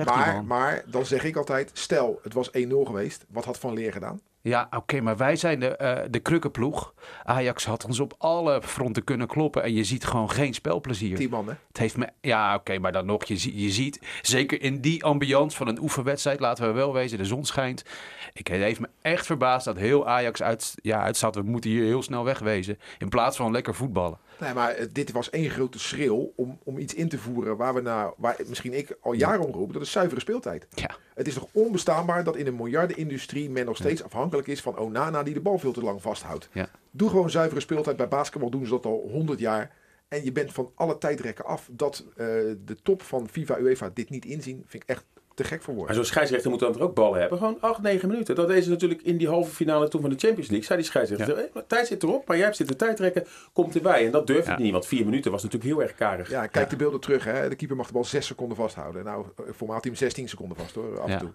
Maar, 0.05 0.43
maar 0.43 0.83
dan 0.85 1.05
zeg 1.05 1.23
ik 1.23 1.35
altijd, 1.35 1.69
stel 1.73 2.19
het 2.23 2.33
was 2.33 2.49
1-0 2.49 2.51
geweest, 2.83 3.25
wat 3.29 3.45
had 3.45 3.59
Van 3.59 3.73
Leer 3.73 3.91
gedaan? 3.91 4.21
Ja, 4.45 4.67
oké, 4.71 5.01
maar 5.01 5.17
wij 5.17 5.35
zijn 5.35 5.59
de, 5.59 5.75
eh 5.75 6.03
de 6.09 6.19
krukkenploeg. 6.19 6.93
Ajax 7.23 7.65
had 7.65 7.85
ons 7.85 7.99
op 7.99 8.13
alle 8.17 8.61
fronten 8.61 9.03
kunnen 9.03 9.27
kloppen. 9.27 9.63
En 9.63 9.73
je 9.73 9.83
ziet 9.83 10.05
gewoon 10.05 10.31
geen 10.31 10.53
spelplezier. 10.53 11.15
10 11.15 11.29
man, 11.29 11.47
hè? 11.47 11.53
Het 11.67 11.77
heeft 11.77 11.97
me. 11.97 12.07
Ja, 12.21 12.55
oké, 12.55 12.79
maar 12.79 12.91
dan 12.91 13.05
nog. 13.05 13.23
Je, 13.23 13.63
je 13.63 13.71
ziet, 13.71 14.01
zeker 14.21 14.61
in 14.61 14.81
die 14.81 15.03
ambiance 15.03 15.57
van 15.57 15.67
een 15.67 15.81
oefenwedstrijd, 15.81 16.39
laten 16.39 16.67
we 16.67 16.71
wel 16.71 16.93
wezen, 16.93 17.17
de 17.17 17.25
zon 17.25 17.45
schijnt. 17.45 17.85
Ik, 18.33 18.47
het 18.47 18.61
heeft 18.61 18.79
me 18.79 18.89
echt 19.01 19.25
verbaasd 19.25 19.65
dat 19.65 19.77
heel 19.77 20.07
Ajax 20.07 20.41
uit, 20.41 20.75
ja, 20.81 21.01
uitstaat. 21.01 21.35
We 21.35 21.41
moeten 21.41 21.69
hier 21.69 21.83
heel 21.83 22.03
snel 22.03 22.23
wegwezen. 22.23 22.79
In 22.97 23.09
plaats 23.09 23.37
van 23.37 23.51
lekker 23.51 23.75
voetballen. 23.75 24.17
Nee, 24.39 24.53
maar 24.53 24.71
eh, 24.71 24.85
dit 24.91 25.11
was 25.11 25.29
één 25.29 25.49
grote 25.49 25.79
schreeuw 25.79 26.33
om, 26.35 26.59
om 26.63 26.77
iets 26.77 26.93
in 26.93 27.09
te 27.09 27.17
voeren 27.17 27.57
waar 27.57 27.73
we 27.73 27.81
nou, 27.81 28.13
waar 28.17 28.35
misschien 28.47 28.73
ik 28.73 28.97
al 29.01 29.13
jaren 29.13 29.45
om 29.45 29.51
roep, 29.51 29.73
dat 29.73 29.81
is 29.81 29.91
zuivere 29.91 30.19
speeltijd. 30.19 30.67
Ja. 30.69 30.95
Het 31.13 31.27
is 31.27 31.33
toch 31.33 31.47
onbestaanbaar 31.51 32.23
dat 32.23 32.35
in 32.35 32.47
een 32.47 32.55
miljardenindustrie 32.55 33.49
men 33.49 33.65
nog 33.65 33.77
steeds 33.77 34.03
afhankelijk 34.03 34.47
is 34.47 34.61
van 34.61 34.77
Onana 34.77 35.23
die 35.23 35.33
de 35.33 35.41
bal 35.41 35.57
veel 35.57 35.73
te 35.73 35.81
lang 35.81 36.01
vasthoudt. 36.01 36.49
Ja. 36.51 36.69
Doe 36.91 37.09
gewoon 37.09 37.29
zuivere 37.29 37.61
speeltijd. 37.61 37.97
Bij 37.97 38.07
basketbal 38.07 38.49
doen 38.49 38.65
ze 38.65 38.71
dat 38.71 38.85
al 38.85 39.07
100 39.11 39.39
jaar. 39.39 39.71
En 40.07 40.23
je 40.23 40.31
bent 40.31 40.53
van 40.53 40.71
alle 40.75 40.97
tijdrekken 40.97 41.45
af. 41.45 41.69
Dat 41.71 42.05
eh, 42.09 42.25
de 42.65 42.77
top 42.83 43.01
van 43.01 43.29
FIFA 43.29 43.59
UEFA 43.59 43.91
dit 43.93 44.09
niet 44.09 44.25
inzien, 44.25 44.63
vind 44.67 44.83
ik 44.83 44.89
echt 44.89 45.05
te 45.35 45.43
gek 45.43 45.57
voor 45.61 45.67
Maar 45.67 45.75
woorden. 45.75 45.95
zo'n 45.95 46.05
scheidsrechter 46.05 46.49
moet 46.49 46.59
dan 46.59 46.71
toch 46.73 46.81
ook 46.81 46.93
ballen 46.95 47.19
hebben? 47.19 47.37
Gewoon 47.37 47.57
8, 47.59 47.81
9 47.81 48.07
minuten. 48.09 48.35
Dat 48.35 48.47
deze 48.47 48.69
natuurlijk 48.69 49.01
in 49.01 49.17
die 49.17 49.27
halve 49.27 49.51
finale 49.51 49.87
toen 49.87 50.01
van 50.01 50.09
de 50.09 50.15
Champions 50.17 50.47
League. 50.49 50.65
Zei 50.67 50.79
die 50.79 50.87
scheidsrechter, 50.89 51.49
tijd 51.67 51.87
zit 51.87 52.03
erop, 52.03 52.27
maar 52.27 52.35
jij 52.35 52.45
hebt 52.45 52.57
zitten 52.57 52.77
tijdrekken, 52.77 53.25
komt 53.53 53.75
erbij. 53.75 54.05
En 54.05 54.11
dat 54.11 54.27
durfde 54.27 54.51
Ja. 54.51 54.57
niet, 54.59 54.71
want 54.71 54.85
4 54.85 55.05
minuten 55.05 55.31
was 55.31 55.43
natuurlijk 55.43 55.71
heel 55.73 55.81
erg 55.81 55.95
karig. 55.95 56.29
Ja, 56.29 56.47
kijk 56.47 56.69
de 56.69 56.75
beelden 56.75 56.99
terug. 56.99 57.23
Hè. 57.23 57.49
De 57.49 57.55
keeper 57.55 57.77
mag 57.77 57.87
de 57.87 57.93
bal 57.93 58.05
6 58.05 58.25
seconden 58.25 58.57
vasthouden. 58.57 59.03
Nou, 59.03 59.25
hij 59.35 59.79
hem 59.81 59.95
16 59.95 60.29
seconden 60.29 60.57
vast 60.57 60.75
hoor, 60.75 60.99
af 61.01 61.07
Ja. 61.07 61.13
en 61.13 61.19
toe. 61.19 61.31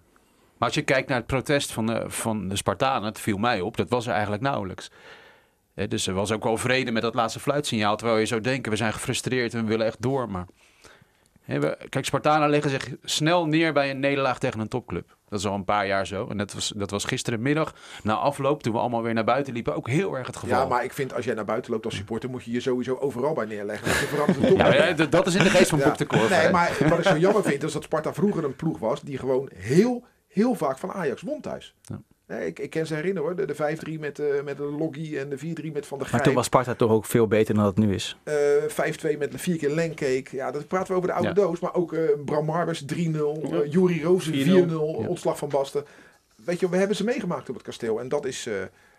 Maar 0.57 0.69
als 0.69 0.77
je 0.77 0.81
kijkt 0.85 1.07
naar 1.07 1.17
het 1.17 1.27
protest 1.27 1.71
van 1.71 1.85
de, 1.85 2.03
van 2.07 2.47
de 2.47 2.55
Spartanen, 2.55 3.07
het 3.09 3.19
viel 3.19 3.37
mij 3.37 3.61
op, 3.61 3.77
dat 3.77 3.89
was 3.89 4.05
er 4.05 4.11
eigenlijk 4.13 4.41
nauwelijks. 4.43 4.91
Hè, 5.73 5.87
dus 5.87 6.07
er 6.07 6.13
was 6.13 6.31
ook 6.31 6.43
wel 6.43 6.57
vrede 6.57 6.91
met 6.91 7.01
dat 7.01 7.13
laatste 7.15 7.39
fluitsignaal. 7.39 7.95
Terwijl 7.95 8.19
je 8.19 8.25
zou 8.25 8.41
denken, 8.41 8.71
we 8.71 8.77
zijn 8.77 8.93
gefrustreerd 8.93 9.53
en 9.53 9.63
we 9.63 9.67
willen 9.69 9.85
echt 9.85 10.01
door. 10.01 10.29
Maar 10.29 10.45
kijk, 11.89 12.05
Spartanen 12.05 12.49
leggen 12.49 12.69
zich 12.71 12.89
snel 13.03 13.45
neer 13.45 13.73
bij 13.73 13.89
een 13.89 13.99
nederlaag 13.99 14.39
tegen 14.39 14.59
een 14.59 14.67
topclub. 14.67 15.15
Dat 15.29 15.39
is 15.39 15.45
al 15.45 15.53
een 15.55 15.65
paar 15.65 15.87
jaar 15.87 16.07
zo. 16.07 16.27
En 16.27 16.37
dat 16.37 16.53
was, 16.53 16.73
dat 16.75 16.91
was 16.91 17.05
gisterenmiddag 17.05 17.75
na 18.03 18.13
afloop, 18.13 18.63
toen 18.63 18.73
we 18.73 18.79
allemaal 18.79 19.01
weer 19.03 19.13
naar 19.13 19.23
buiten 19.23 19.53
liepen, 19.53 19.75
ook 19.75 19.87
heel 19.87 20.17
erg 20.17 20.27
het 20.27 20.37
geval. 20.37 20.61
Ja, 20.61 20.67
maar 20.67 20.83
ik 20.83 20.93
vind 20.93 21.13
als 21.13 21.25
jij 21.25 21.33
naar 21.33 21.45
buiten 21.45 21.71
loopt 21.71 21.85
als 21.85 21.95
supporter, 21.95 22.29
moet 22.29 22.43
je 22.43 22.51
je 22.51 22.59
sowieso 22.59 22.95
overal 22.95 23.33
bij 23.33 23.45
neerleggen. 23.45 24.17
Want 24.17 24.35
je. 24.35 24.55
Ja, 24.55 24.73
ja, 24.73 24.93
dat 24.93 25.27
is 25.27 25.35
in 25.35 25.43
de 25.43 25.49
geest 25.49 25.69
van 25.69 25.79
Ja. 25.79 25.85
Bob 25.85 25.97
de 25.97 26.05
Korf. 26.05 26.29
Nee, 26.29 26.39
hè. 26.39 26.51
maar 26.51 26.77
wat 26.89 26.97
ik 26.97 27.05
zo 27.05 27.17
jammer 27.17 27.43
vind, 27.43 27.63
is 27.63 27.73
dat 27.73 27.83
Sparta 27.83 28.13
vroeger 28.13 28.43
een 28.43 28.55
ploeg 28.55 28.79
was 28.79 29.01
die 29.01 29.17
gewoon 29.17 29.49
heel, 29.55 30.05
heel 30.27 30.55
vaak 30.55 30.77
van 30.77 30.91
Ajax 30.91 31.21
won 31.21 31.41
thuis. 31.41 31.75
Ja. 31.81 32.01
Nee, 32.31 32.45
ik, 32.45 32.59
ik 32.59 32.69
kan 32.69 32.85
ze 32.85 32.93
herinneren 32.95 33.27
hoor, 33.27 33.35
de, 33.35 33.45
de 33.45 33.95
5-3 33.95 33.99
met, 33.99 34.19
eh 34.19 34.27
met 34.43 34.57
de 34.57 34.63
Loggy 34.63 35.17
en 35.17 35.29
de 35.29 35.37
4-3 35.37 35.71
met 35.73 35.85
Van 35.87 35.97
der 35.99 36.07
Maar 36.11 36.21
toen 36.23 36.33
was 36.33 36.45
Sparta 36.45 36.73
toch 36.75 36.91
ook 36.91 37.05
veel 37.05 37.27
beter 37.27 37.53
dan 37.55 37.63
dat 37.63 37.75
het 37.75 37.85
nu 37.85 37.93
is. 37.93 38.17
Eh, 38.23 38.35
5-2 39.13 39.17
met 39.17 39.31
vier 39.35 39.57
keer 39.57 39.69
Lenkeek. 39.69 40.27
Ja, 40.31 40.51
dat 40.51 40.67
praten 40.67 40.87
we 40.91 40.93
over 40.95 41.07
de 41.07 41.13
oude 41.13 41.27
Ja. 41.27 41.33
doos. 41.33 41.59
Maar 41.59 41.73
ook 41.73 41.93
eh, 41.93 41.99
Bram 42.25 42.45
Marbers 42.45 42.83
3-0. 42.85 42.95
Ja. 42.95 43.63
Juri 43.69 44.03
Rozen 44.03 44.33
4-0. 44.33 44.69
4-0. 44.69 45.07
Ontslag 45.07 45.37
van 45.37 45.49
Basten. 45.49 45.85
Weet 46.45 46.59
je, 46.59 46.69
we 46.69 46.77
hebben 46.77 46.95
ze 46.95 47.03
meegemaakt 47.03 47.49
op 47.49 47.55
het 47.55 47.63
kasteel. 47.63 47.99
En 47.99 48.09
dat 48.09 48.25
is... 48.25 48.45
eh, 48.47 48.53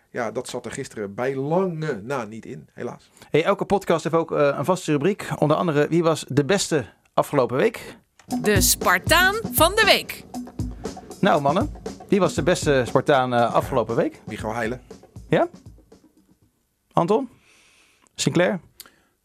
ja, 0.09 0.31
dat 0.31 0.47
zat 0.47 0.65
er 0.65 0.71
gisteren 0.71 1.13
bij 1.13 1.35
lange 1.35 1.99
na 2.03 2.25
niet 2.25 2.45
in, 2.45 2.67
helaas. 2.73 3.09
Hey, 3.29 3.43
elke 3.43 3.65
podcast 3.65 4.03
heeft 4.03 4.15
ook 4.15 4.31
eh, 4.31 4.55
een 4.57 4.65
vaste 4.65 4.91
rubriek. 4.91 5.27
Onder 5.39 5.57
andere, 5.57 5.87
wie 5.87 6.03
was 6.03 6.25
de 6.27 6.45
beste 6.45 6.85
afgelopen 7.13 7.57
week? 7.57 7.95
De 8.41 8.61
Spartaan 8.61 9.35
van 9.51 9.71
de 9.75 9.83
week. 9.85 10.23
Nou 11.19 11.41
mannen, 11.41 11.71
wie 12.13 12.21
was 12.21 12.33
de 12.33 12.43
beste 12.43 12.83
Spartaan 12.85 13.33
eh, 13.33 13.53
afgelopen 13.53 13.95
week? 13.95 14.21
Michael 14.25 14.53
Heilen. 14.53 14.81
Ja? 15.29 15.47
Anton? 16.91 17.29
Sinclair? 18.15 18.59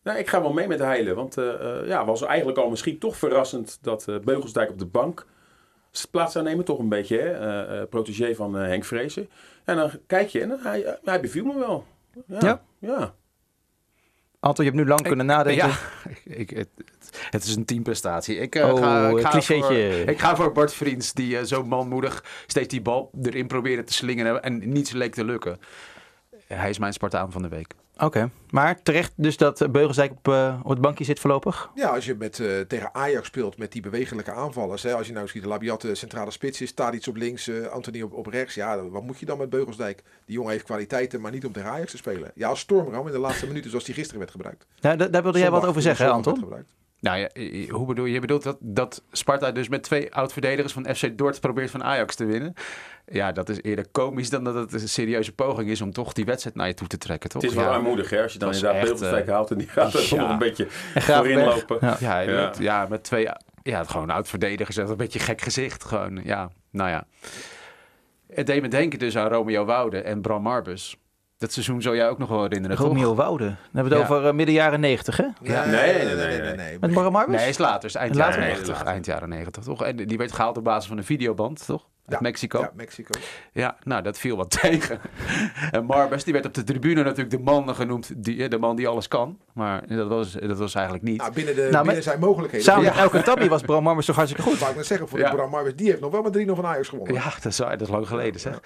Nou, 0.02 0.18
ik 0.18 0.28
ga 0.28 0.40
wel 0.40 0.52
mee 0.52 0.66
met 0.66 0.78
Heilen. 0.78 1.14
Want 1.14 1.37
eh 1.37 1.80
eh, 1.80 1.87
ja, 1.87 2.04
was 2.04 2.23
eigenlijk 2.23 2.59
al 2.59 2.71
misschien 2.71 2.99
toch 2.99 3.16
verrassend 3.16 3.78
dat 3.80 4.09
eh, 4.09 4.18
Beugelsdijk 4.18 4.71
op 4.71 4.78
de 4.78 4.87
bank 4.87 5.26
plaats 6.11 6.33
zou 6.33 6.45
nemen. 6.45 6.64
Toch 6.64 6.78
een 6.78 6.88
beetje, 6.88 7.18
hè? 7.18 7.33
eh, 7.33 7.80
eh, 7.80 7.88
protégé 7.88 8.35
van 8.35 8.59
eh, 8.59 8.66
Henk 8.66 8.85
Vrezen. 8.85 9.28
En 9.64 9.76
dan 9.76 9.90
kijk 10.07 10.28
je 10.28 10.40
en 10.40 10.59
hij, 10.61 10.99
hij 11.04 11.21
beviel 11.21 11.45
me 11.45 11.59
wel. 11.59 11.85
Ja. 12.26 12.38
Ja? 12.40 12.62
ja. 12.78 13.14
Anton, 14.40 14.64
je 14.64 14.71
hebt 14.71 14.83
nu 14.83 14.88
lang 14.88 15.02
kunnen 15.02 15.26
nadenken. 15.26 15.68
Ja, 15.68 15.76
ik, 16.42 16.50
het, 17.30 17.45
is 17.45 17.57
een 17.57 17.64
teamprestatie. 17.64 18.37
Ik, 18.37 18.54
eh, 18.54 18.73
Oh, 18.73 18.78
ga, 18.78 19.09
ik, 19.09 19.21
ga 19.21 19.40
voor, 19.40 19.73
ik 19.73 20.18
ga 20.18 20.37
voor 20.37 20.52
Bart 20.52 20.75
Vriends, 20.75 21.12
die 21.12 21.38
eh, 21.38 21.45
zo 21.45 21.64
manmoedig 21.64 22.25
steeds 22.47 22.68
die 22.68 22.83
bal 22.83 23.11
erin 23.23 23.47
probeerde 23.47 23.85
te 23.85 23.92
slingeren 23.92 24.42
en 24.42 24.68
niets 24.73 24.90
leek 24.90 25.14
te 25.14 25.25
lukken. 25.25 25.61
Hij 26.54 26.70
is 26.70 26.78
mijn 26.78 26.92
Spartaan 26.92 27.32
van 27.32 27.42
de 27.42 27.48
week. 27.48 27.74
Oké, 28.00 28.30
maar 28.50 28.82
terecht 28.82 29.12
dus 29.16 29.36
dat 29.36 29.60
eh, 29.60 29.68
Beugelsdijk 29.68 30.10
op, 30.10 30.28
eh, 30.28 30.60
op 30.62 30.70
het 30.70 30.80
bankje 30.80 31.04
zit 31.04 31.20
voorlopig? 31.20 31.70
Ja, 31.74 31.88
als 31.88 32.04
je 32.04 32.14
met, 32.14 32.40
eh, 32.40 32.60
tegen 32.60 32.94
Ajax 32.94 33.26
speelt 33.26 33.58
met 33.58 33.72
die 33.72 33.82
bewegelijke 33.82 34.32
aanvallers. 34.32 34.82
Hè, 34.82 34.94
als 34.94 35.06
je 35.06 35.12
nou 35.12 35.28
ziet, 35.28 35.42
de 35.42 35.48
Labiat 35.48 35.80
de 35.80 35.94
centrale 35.94 36.30
spits 36.30 36.60
is, 36.60 36.72
Tadic 36.72 37.06
op 37.06 37.16
links, 37.16 37.48
eh 37.48 37.66
Anthony 37.66 38.02
op, 38.02 38.12
op 38.12 38.26
rechts. 38.26 38.54
Ja, 38.54 38.82
wat 38.88 39.02
moet 39.02 39.18
je 39.18 39.26
dan 39.26 39.38
met 39.38 39.50
Beugelsdijk? 39.50 40.02
Die 40.24 40.34
jongen 40.34 40.50
heeft 40.52 40.64
kwaliteiten, 40.64 41.20
maar 41.20 41.30
niet 41.32 41.44
om 41.46 41.52
tegen 41.52 41.70
Ajax 41.70 41.90
te 41.90 41.96
spelen. 41.96 42.30
Ja, 42.34 42.48
als 42.48 42.60
Stormram 42.60 43.06
in 43.06 43.12
de 43.12 43.18
laatste 43.18 43.46
minuten 43.46 43.70
zoals 43.70 43.84
die 43.84 43.94
gisteren 43.94 44.18
werd 44.18 44.30
gebruikt. 44.30 44.66
Nou, 44.80 44.96
da- 44.96 45.08
daar 45.08 45.22
wilde 45.22 45.38
jij 45.38 45.50
wat 45.50 45.64
over 45.66 45.82
zeggen, 45.82 46.06
hè, 46.06 46.12
Anton? 46.12 46.54
Nou 47.00 47.18
ja, 47.18 47.28
hoe 47.70 47.86
bedoel 47.86 48.04
je? 48.04 48.12
Je 48.12 48.20
bedoelt 48.20 48.42
dat, 48.42 48.56
dat 48.60 49.02
Sparta 49.12 49.52
dus 49.52 49.68
met 49.68 49.82
twee 49.82 50.14
oud-verdedigers 50.14 50.72
van 50.72 50.94
FC 50.94 51.18
Dort 51.18 51.40
probeert 51.40 51.70
van 51.70 51.84
Ajax 51.84 52.14
te 52.14 52.24
winnen? 52.24 52.54
Ja, 53.06 53.32
dat 53.32 53.48
is 53.48 53.62
eerder 53.62 53.86
komisch 53.92 54.30
dan 54.30 54.44
dat 54.44 54.54
het 54.54 54.72
een 54.72 54.88
serieuze 54.88 55.32
poging 55.32 55.70
is 55.70 55.80
om 55.80 55.92
toch 55.92 56.12
die 56.12 56.24
wedstrijd 56.24 56.56
naar 56.56 56.66
je 56.66 56.74
toe 56.74 56.86
te 56.86 56.98
trekken, 56.98 57.30
toch? 57.30 57.42
Het 57.42 57.50
is 57.50 57.56
wel 57.56 57.66
ja. 57.66 57.74
armoedig 57.74 58.10
hè, 58.10 58.22
als 58.22 58.32
je 58.32 58.38
dan 58.38 58.52
inderdaad 58.52 58.74
echt, 58.74 58.84
Beugelsdijk 58.88 59.26
eh, 59.26 59.32
haalt 59.32 59.50
en 59.50 59.58
die 59.58 59.68
gaat 59.68 59.94
er 59.94 60.14
ja. 60.14 60.16
nog 60.16 60.30
een 60.30 60.38
beetje 60.38 60.66
voorin 60.68 61.44
lopen. 61.44 61.78
Ja. 61.80 61.96
Ja, 62.00 62.20
Ja. 62.20 62.46
met, 62.46 62.58
ja, 62.58 62.86
met 62.88 63.04
twee, 63.04 63.28
ja, 63.62 63.84
gewoon 63.84 64.10
oud-verdedigers. 64.10 64.76
Een 64.76 64.96
beetje 64.96 65.18
gek 65.18 65.40
gezicht. 65.40 65.84
Gewoon, 65.84 66.20
ja, 66.24 66.50
nou 66.70 66.90
ja. 66.90 67.06
Het 68.32 68.46
deed 68.46 68.62
me 68.62 68.68
denken 68.68 68.98
dus 68.98 69.16
aan 69.16 69.28
Romeo 69.28 69.64
Woude 69.64 70.00
en 70.00 70.20
Bram 70.20 70.42
Marbus. 70.42 70.96
Dat 71.38 71.52
seizoen 71.52 71.83
zou 71.83 71.97
jij 71.97 72.09
ook 72.09 72.18
nog 72.18 72.28
wel 72.28 72.42
herinneren, 72.42 72.76
toch? 72.76 72.87
Romeo 72.87 73.14
Wouden. 73.14 73.47
Dan 73.47 73.57
hebben 73.73 73.92
we 73.92 73.99
het 73.99 74.09
Ja. 74.09 74.14
over 74.14 74.28
eh, 74.28 74.35
midden 74.35 74.54
jaren 74.54 74.80
negentig, 74.80 75.16
hè? 75.16 75.26
Ja. 75.42 75.64
Nee, 75.64 76.04
nee, 76.04 76.14
nee, 76.40 76.54
nee. 76.57 76.78
Met 76.80 76.90
Bram 76.92 77.12
Marbus? 77.12 77.40
Nee, 77.40 77.49
is 77.49 77.59
later. 77.59 77.88
Is 77.88 77.95
eind 77.95 78.14
Later? 78.14 78.28
jaren 78.30 78.40
Nee, 78.40 78.49
90. 78.52 78.75
later. 78.76 78.92
Eind 78.92 79.07
jaren 79.07 79.28
90, 79.28 79.62
toch? 79.64 79.85
En 79.85 79.97
die 79.97 80.18
werd 80.18 80.33
gehaald 80.33 80.57
op 80.57 80.64
basis 80.64 80.88
van 80.88 80.99
een 80.99 81.04
videoband, 81.04 81.66
toch? 81.66 81.83
Uit 82.07 82.16
Ja, 82.16 82.18
Mexico. 82.21 82.59
Ja, 82.59 82.64
Ja. 82.64 82.73
Mexico. 82.75 83.18
nou, 83.83 84.02
dat 84.02 84.18
viel 84.18 84.37
wat 84.37 84.50
tegen. 84.61 85.00
en 85.71 85.85
Marbus, 85.85 86.25
die 86.25 86.33
werd 86.33 86.47
op 86.47 86.54
de 86.54 86.64
tribune 86.64 87.02
natuurlijk 87.02 87.30
de 87.30 87.38
man 87.38 87.75
genoemd, 87.75 88.12
die, 88.25 88.42
eh, 88.45 88.50
de 88.50 88.59
man 88.59 88.76
die 88.76 88.88
alles 88.88 89.09
kan. 89.09 89.38
Maar 89.52 89.87
dat 89.88 90.09
was, 90.09 90.33
dat 90.33 90.59
was 90.59 90.75
eigenlijk 90.75 91.04
niet. 91.04 91.18
Nou, 91.18 91.33
binnen, 91.33 91.54
de, 91.54 91.61
Nou, 91.61 91.73
binnen 91.73 91.95
met- 91.95 92.04
zijn 92.04 92.21
mogelijkheden. 92.21 92.66
Samen 92.66 92.85
ja, 92.85 92.90
met 92.90 92.99
Elke 93.00 93.23
Tabby 93.23 93.49
was 93.49 93.62
Bram 93.62 93.83
Marbus 93.83 94.07
toch 94.07 94.16
hartstikke 94.16 94.45
goed? 94.49 94.52
Dat 94.52 94.61
wou 94.61 94.73
ik 94.73 94.78
net 94.78 94.87
zeggen, 94.87 95.09
voor 95.09 95.18
Ja. 95.18 95.30
de 95.30 95.37
Bram 95.37 95.50
Marbers, 95.50 95.75
die 95.76 95.88
heeft 95.88 96.00
nog 96.00 96.11
wel 96.11 96.23
met 96.23 96.33
3-0 96.33 96.54
van 96.54 96.66
Ajax 96.66 96.88
gewonnen. 96.88 97.14
Ja, 97.14 97.23
dat 97.42 97.45
is, 97.45 97.57
dat 97.57 97.80
is 97.80 97.88
lang 97.88 98.07
geleden 98.09 98.40
zeg. 98.40 98.61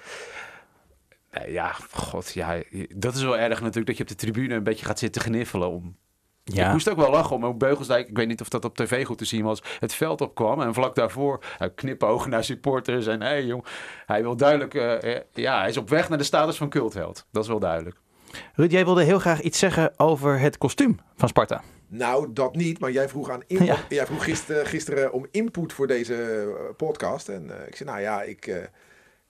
Nee, 1.33 1.51
ja, 1.51 1.75
god, 1.91 2.33
ja, 2.33 2.61
dat 2.95 3.15
is 3.15 3.23
wel 3.23 3.37
erg 3.37 3.59
natuurlijk 3.59 3.87
dat 3.87 3.97
je 3.97 4.03
op 4.03 4.09
de 4.09 4.15
tribune 4.15 4.55
een 4.55 4.63
beetje 4.63 4.85
gaat 4.85 4.99
zitten 4.99 5.21
gniffelen 5.21 5.69
om. 5.69 5.95
Ik 6.43 6.71
moest 6.71 6.89
ook 6.89 6.97
wel 6.97 7.09
lachen 7.09 7.35
om 7.35 7.43
hoe 7.43 7.53
Beugelsdijk, 7.53 8.07
ik 8.09 8.17
weet 8.17 8.27
niet 8.27 8.41
of 8.41 8.49
dat 8.49 8.65
op 8.65 8.75
tv 8.75 9.05
goed 9.05 9.17
te 9.17 9.25
zien 9.25 9.43
was, 9.43 9.63
het 9.79 9.93
veld 9.93 10.21
opkwam 10.21 10.61
en 10.61 10.73
vlak 10.73 10.95
daarvoor 10.95 11.43
hij 11.57 11.71
knipogen 11.73 12.29
naar 12.29 12.43
supporters 12.43 13.07
en 13.07 13.21
hé 13.21 13.27
hey, 13.27 13.45
jong, 13.45 13.65
hij 14.05 14.21
wil 14.21 14.35
duidelijk, 14.35 14.73
eh, 14.73 15.15
eh, 15.15 15.21
ja, 15.33 15.59
hij 15.59 15.69
is 15.69 15.77
op 15.77 15.89
weg 15.89 16.09
naar 16.09 16.17
de 16.17 16.23
status 16.23 16.57
van 16.57 16.69
cultheld. 16.69 17.25
Dat 17.31 17.43
is 17.43 17.49
wel 17.49 17.59
duidelijk. 17.59 17.97
Ruud, 18.53 18.71
jij 18.71 18.85
wilde 18.85 19.03
heel 19.03 19.19
graag 19.19 19.41
iets 19.41 19.59
zeggen 19.59 19.99
over 19.99 20.39
het 20.39 20.57
kostuum 20.57 20.99
van 21.15 21.27
Sparta. 21.27 21.61
Nou, 21.87 22.33
dat 22.33 22.55
niet, 22.55 22.79
maar 22.79 22.91
jij 22.91 23.09
vroeg, 23.09 23.29
aan 23.29 23.43
in, 23.47 23.65
Ja. 23.65 23.77
jij 23.89 24.05
vroeg 24.05 24.23
gisteren, 24.23 24.65
gisteren 24.65 25.13
om 25.13 25.27
input 25.31 25.73
voor 25.73 25.87
deze 25.87 26.15
eh, 26.15 26.75
podcast. 26.77 27.29
En 27.29 27.59
eh, 27.59 27.67
ik 27.67 27.75
zei, 27.75 27.89
nou 27.89 28.01
ja, 28.01 28.21
ik 28.21 28.47
eh, 28.47 28.55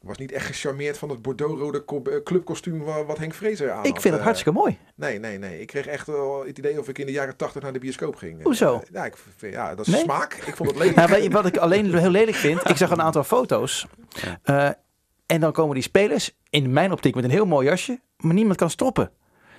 was 0.03 0.17
niet 0.17 0.31
echt 0.31 0.45
gecharmeerd 0.45 0.97
van 0.97 1.09
het 1.09 1.21
Bordeaux-rode 1.21 1.83
eh, 1.85 2.23
clubkostuum 2.23 2.83
wa- 2.83 3.05
wat 3.05 3.17
Henk 3.17 3.33
Vrezer 3.33 3.71
aan 3.71 3.83
Ik 3.85 3.91
vind 3.91 4.03
het 4.03 4.13
Eh, 4.13 4.21
hartstikke 4.23 4.59
mooi. 4.59 4.77
Nee, 4.95 5.19
nee, 5.19 5.37
nee. 5.37 5.59
Ik 5.61 5.67
kreeg 5.67 5.85
echt 5.85 6.07
wel 6.07 6.45
het 6.45 6.57
idee 6.57 6.79
of 6.79 6.87
ik 6.89 6.97
in 6.99 7.05
de 7.05 7.11
jaren 7.11 7.35
tachtig 7.35 7.61
naar 7.61 7.73
de 7.73 7.79
bioscoop 7.79 8.15
ging. 8.15 8.43
Hoezo? 8.43 8.73
Eh, 8.75 8.81
ja, 8.91 9.05
ik, 9.05 9.15
vind- 9.37 9.53
ja, 9.53 9.75
dat 9.75 9.87
is 9.87 9.93
Nee? 9.93 10.01
smaak. 10.03 10.33
Ik 10.33 10.55
vond 10.55 10.69
het 10.69 10.77
lelijk. 10.77 10.95
Nou, 10.97 11.09
weet 11.09 11.23
je 11.23 11.29
wat 11.29 11.45
ik 11.45 11.57
alleen 11.57 11.97
heel 11.97 12.09
lelijk 12.09 12.37
vind? 12.37 12.69
Ik 12.69 12.77
zag 12.77 12.89
een 12.91 13.01
aantal 13.01 13.23
foto's. 13.23 13.87
Eh, 14.43 14.69
en 15.25 15.39
dan 15.39 15.51
komen 15.51 15.73
die 15.73 15.83
spelers, 15.83 16.35
in 16.49 16.73
mijn 16.73 16.91
optiek, 16.91 17.15
met 17.15 17.23
een 17.23 17.29
heel 17.29 17.45
mooi 17.45 17.67
jasje. 17.67 17.99
Maar 18.17 18.33
niemand 18.33 18.57
kan 18.57 18.69
stoppen. 18.69 19.11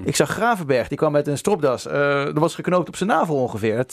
Ik 0.04 0.16
zag 0.16 0.30
Gravenberg, 0.30 0.88
die 0.88 0.98
kwam 0.98 1.12
met 1.12 1.26
een 1.26 1.38
stropdas. 1.38 1.86
Eh 1.86 2.26
er 2.26 2.40
was 2.40 2.54
geknoopt 2.54 2.88
op 2.88 2.96
zijn 2.96 3.08
navel 3.08 3.36
ongeveer. 3.36 3.86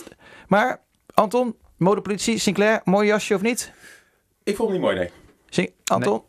Maar, 0.47 0.81
Anton, 1.13 1.55
modepolitie, 1.77 2.37
Sinclair, 2.37 2.81
mooi 2.83 3.07
jasje 3.07 3.35
of 3.35 3.41
niet? 3.41 3.71
Ik 4.43 4.55
vond 4.55 4.69
het 4.69 4.77
niet 4.77 4.87
mooi, 4.87 5.09
nee. 5.49 5.73
Anton? 5.83 6.21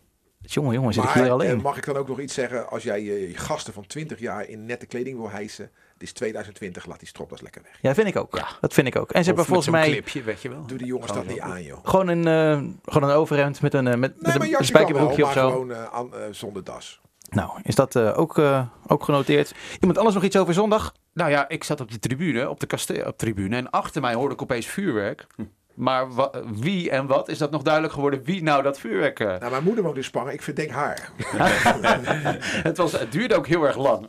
Jongen, 0.42 0.74
jongen, 0.74 0.92
zit 0.92 1.02
ik 1.02 1.08
Maar 1.08 1.18
hier 1.18 1.26
eh, 1.26 1.32
alleen. 1.32 1.60
mag 1.60 1.76
ik 1.76 1.84
dan 1.84 1.96
ook 1.96 2.08
nog 2.08 2.20
iets 2.20 2.34
zeggen? 2.34 2.70
Als 2.70 2.82
jij 2.82 3.02
je 3.02 3.30
gasten 3.34 3.72
van 3.72 3.86
20 3.86 4.18
jaar 4.18 4.48
in 4.48 4.66
nette 4.66 4.86
kleding 4.86 5.16
wil 5.16 5.30
hijsen. 5.30 5.70
Het 5.92 6.02
is 6.02 6.12
2020, 6.12 6.86
laat 6.86 6.98
die 6.98 7.08
stropdas 7.08 7.40
lekker 7.40 7.62
weg. 7.62 7.78
Ja, 7.80 7.94
vind 7.94 8.06
ik 8.08 8.16
ook. 8.16 8.40
Dat 8.60 8.72
vind 8.72 8.86
ik 8.86 8.96
ook. 8.96 9.12
En 9.12 9.20
ze 9.20 9.26
hebben 9.26 9.44
volgens 9.44 9.68
mij 9.68 9.90
clipje, 9.90 10.22
weet 10.22 10.42
je 10.42 10.48
wel. 10.48 10.66
Doe 10.66 10.78
die 10.78 10.86
jongens 10.86 11.12
dat 11.12 11.26
niet 11.26 11.40
aan, 11.40 11.62
joh. 11.62 11.78
gewoon 11.82 12.08
een, 12.08 12.26
eh, 12.26 12.68
gewoon 12.84 13.10
een 13.10 13.16
overhemd 13.16 13.60
met 13.60 13.74
een, 13.74 13.86
eh, 13.86 13.96
met, 13.98 14.22
Nee, 14.22 14.38
maar 14.38 14.48
een, 14.58 14.64
spijkerbroekje 14.64 15.22
of 15.24 15.34
maar 15.34 15.44
zo. 15.44 15.50
gewoon 15.50 15.74
aan, 15.74 16.10
zonder 16.30 16.64
das. 16.64 17.00
Nou, 17.32 17.50
is 17.62 17.74
dat 17.74 17.96
eh, 17.96 18.18
ook, 18.18 18.38
eh, 18.38 18.66
ook 18.86 19.04
genoteerd? 19.04 19.54
Iemand 19.80 19.96
anders 19.98 20.14
nog 20.14 20.24
iets 20.24 20.36
over 20.36 20.54
zondag? 20.54 20.94
Nou 21.14 21.30
ja, 21.30 21.48
ik 21.48 21.64
zat 21.64 21.80
op 21.80 21.90
de 21.90 21.98
tribune, 21.98 22.48
op 22.48 22.60
de 22.60 22.66
kasteel, 22.66 23.06
op 23.06 23.18
tribune 23.18 23.56
en 23.56 23.70
achter 23.70 24.00
mij 24.00 24.14
hoorde 24.14 24.34
ik 24.34 24.42
opeens 24.42 24.66
vuurwerk. 24.66 25.26
Maar 25.74 26.12
wa- 26.14 26.30
wie 26.54 26.90
en 26.90 27.06
wat 27.06 27.28
is 27.28 27.38
dat 27.38 27.50
nog 27.50 27.62
duidelijk 27.62 27.92
geworden? 27.94 28.22
Wie 28.24 28.42
nou 28.42 28.62
dat 28.62 28.78
vuurwerk? 28.78 29.20
eh, 29.20 29.26
Nou, 29.26 29.50
mijn 29.50 29.62
moeder 29.64 29.84
woont 29.84 29.96
in 29.96 30.04
Spangen. 30.04 30.32
Ik 30.32 30.42
verdenk 30.42 30.70
haar. 30.70 31.10
het, 32.62 32.76
was, 32.76 32.92
het 32.92 33.12
duurde 33.12 33.34
ook 33.34 33.46
heel 33.46 33.64
erg 33.66 33.76
lang. 33.76 34.06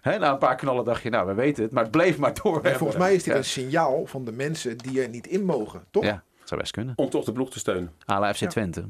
Hè, 0.00 0.18
na 0.18 0.30
een 0.30 0.38
paar 0.38 0.56
knallen 0.56 0.84
dacht 0.84 1.02
je, 1.02 1.10
nou, 1.10 1.26
we 1.26 1.34
weten 1.34 1.62
het, 1.62 1.72
maar 1.72 1.82
het 1.82 1.92
bleef 1.92 2.18
maar 2.18 2.34
door. 2.42 2.62
En 2.62 2.76
volgens 2.76 2.98
mij 2.98 3.14
is 3.14 3.22
dit 3.22 3.32
Ja. 3.32 3.38
een 3.38 3.44
signaal 3.44 4.06
van 4.06 4.24
de 4.24 4.32
mensen 4.32 4.78
die 4.78 5.02
er 5.02 5.08
niet 5.08 5.26
in 5.26 5.44
mogen, 5.44 5.84
toch? 5.90 6.04
Ja, 6.04 6.22
dat 6.38 6.48
zou 6.48 6.60
best 6.60 6.72
kunnen. 6.72 6.92
Om 6.96 7.10
toch 7.10 7.24
de 7.24 7.32
ploeg 7.32 7.50
te 7.50 7.58
steunen. 7.58 7.92
Ala 8.04 8.34
FC 8.34 8.40
Ja. 8.40 8.46
Twente. 8.48 8.84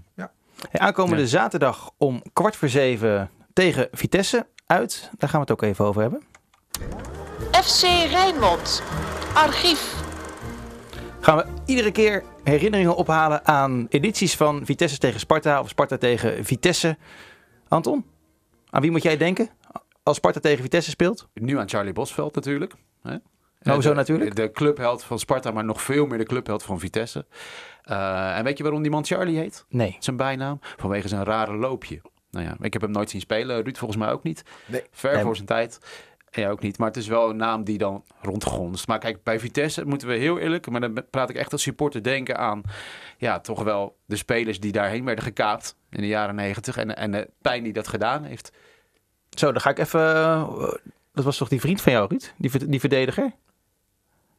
Hey, 0.70 0.80
aankomende 0.80 1.26
zaterdag 1.28 1.90
om 1.96 2.22
kwart 2.32 2.56
voor 2.56 2.68
zeven 2.68 3.30
tegen 3.52 3.88
Vitesse 3.92 4.46
uit. 4.66 5.10
Daar 5.18 5.28
gaan 5.30 5.40
we 5.40 5.46
het 5.52 5.62
ook 5.62 5.68
even 5.70 5.84
over 5.84 6.00
hebben. 6.02 6.22
FC 7.62 7.82
Rijnmond. 8.10 8.82
Archief. 9.34 9.94
Gaan 11.24 11.36
we 11.36 11.44
iedere 11.66 11.90
keer 11.92 12.22
herinneringen 12.42 12.96
ophalen 12.96 13.46
aan 13.46 13.86
edities 13.88 14.36
van 14.36 14.64
Vitesse 14.66 14.98
tegen 14.98 15.20
Sparta 15.20 15.60
of 15.60 15.68
Sparta 15.68 15.96
tegen 15.96 16.44
Vitesse. 16.44 16.96
Anton, 17.68 18.04
aan 18.70 18.82
wie 18.82 18.90
moet 18.90 19.02
jij 19.02 19.16
denken 19.16 19.48
als 20.02 20.16
Sparta 20.16 20.40
tegen 20.40 20.62
Vitesse 20.62 20.90
speelt? 20.90 21.28
Nu 21.34 21.58
aan 21.58 21.68
Charlie 21.68 21.92
Bosveld 21.92 22.34
natuurlijk. 22.34 22.74
Hè? 23.02 23.16
Eh, 23.58 23.74
zo 23.74 23.80
de- 23.80 23.94
natuurlijk. 23.94 24.36
De 24.36 24.50
clubheld 24.50 25.04
van 25.04 25.18
Sparta, 25.18 25.50
maar 25.50 25.64
nog 25.64 25.82
veel 25.82 26.06
meer 26.06 26.18
de 26.18 26.24
clubheld 26.24 26.62
van 26.62 26.78
Vitesse. 26.80 27.26
Eh, 27.82 28.38
en 28.38 28.44
weet 28.44 28.56
je 28.56 28.62
waarom 28.62 28.82
die 28.82 28.90
man 28.90 29.04
Charlie 29.04 29.38
heet? 29.38 29.64
Nee. 29.68 29.96
Zijn 29.98 30.16
bijnaam? 30.16 30.58
Vanwege 30.76 31.08
zijn 31.08 31.24
rare 31.24 31.56
loopje. 31.56 32.00
Nou 32.30 32.46
ja, 32.46 32.56
ik 32.60 32.72
heb 32.72 32.82
hem 32.82 32.90
nooit 32.90 33.10
zien 33.10 33.20
spelen. 33.20 33.62
Ruud 33.62 33.76
volgens 33.76 34.00
mij 34.00 34.10
ook 34.12 34.22
niet. 34.22 34.42
Nee. 34.66 34.82
Ver 34.90 35.14
Nee. 35.14 35.22
voor 35.22 35.34
zijn 35.34 35.46
tijd. 35.48 35.78
Jij 36.34 36.50
ook 36.50 36.60
niet. 36.60 36.78
Maar 36.78 36.88
het 36.88 36.96
is 36.96 37.06
wel 37.06 37.30
een 37.30 37.36
naam 37.36 37.64
die 37.64 37.78
dan 37.78 38.04
rondgonst. 38.20 38.86
Maar 38.86 38.98
kijk, 38.98 39.22
bij 39.22 39.40
Vitesse 39.40 39.86
moeten 39.86 40.08
we 40.08 40.14
heel 40.14 40.38
eerlijk... 40.38 40.70
maar 40.70 40.80
dan 40.80 41.04
praat 41.10 41.30
ik 41.30 41.36
echt 41.36 41.52
als 41.52 41.62
supporter 41.62 42.02
denken 42.02 42.38
aan... 42.38 42.62
ja, 43.18 43.40
toch 43.40 43.62
wel 43.62 43.96
de 44.06 44.16
spelers 44.16 44.60
die 44.60 44.72
daarheen 44.72 45.04
werden 45.04 45.24
gekaapt... 45.24 45.76
in 45.90 46.00
de 46.00 46.06
jaren 46.06 46.34
negentig. 46.34 46.76
En, 46.76 46.96
en 46.96 47.10
de 47.10 47.30
pijn 47.42 47.62
die 47.62 47.72
dat 47.72 47.88
gedaan 47.88 48.24
heeft. 48.24 48.52
Zo, 49.30 49.52
dan 49.52 49.60
ga 49.60 49.70
ik 49.70 49.78
even... 49.78 50.00
eh, 50.00 50.72
dat 51.12 51.24
was 51.24 51.36
toch 51.36 51.48
die 51.48 51.60
vriend 51.60 51.80
van 51.80 51.92
jou, 51.92 52.08
Ruud? 52.08 52.34
Die, 52.36 52.68
die 52.68 52.80
verdediger? 52.80 53.32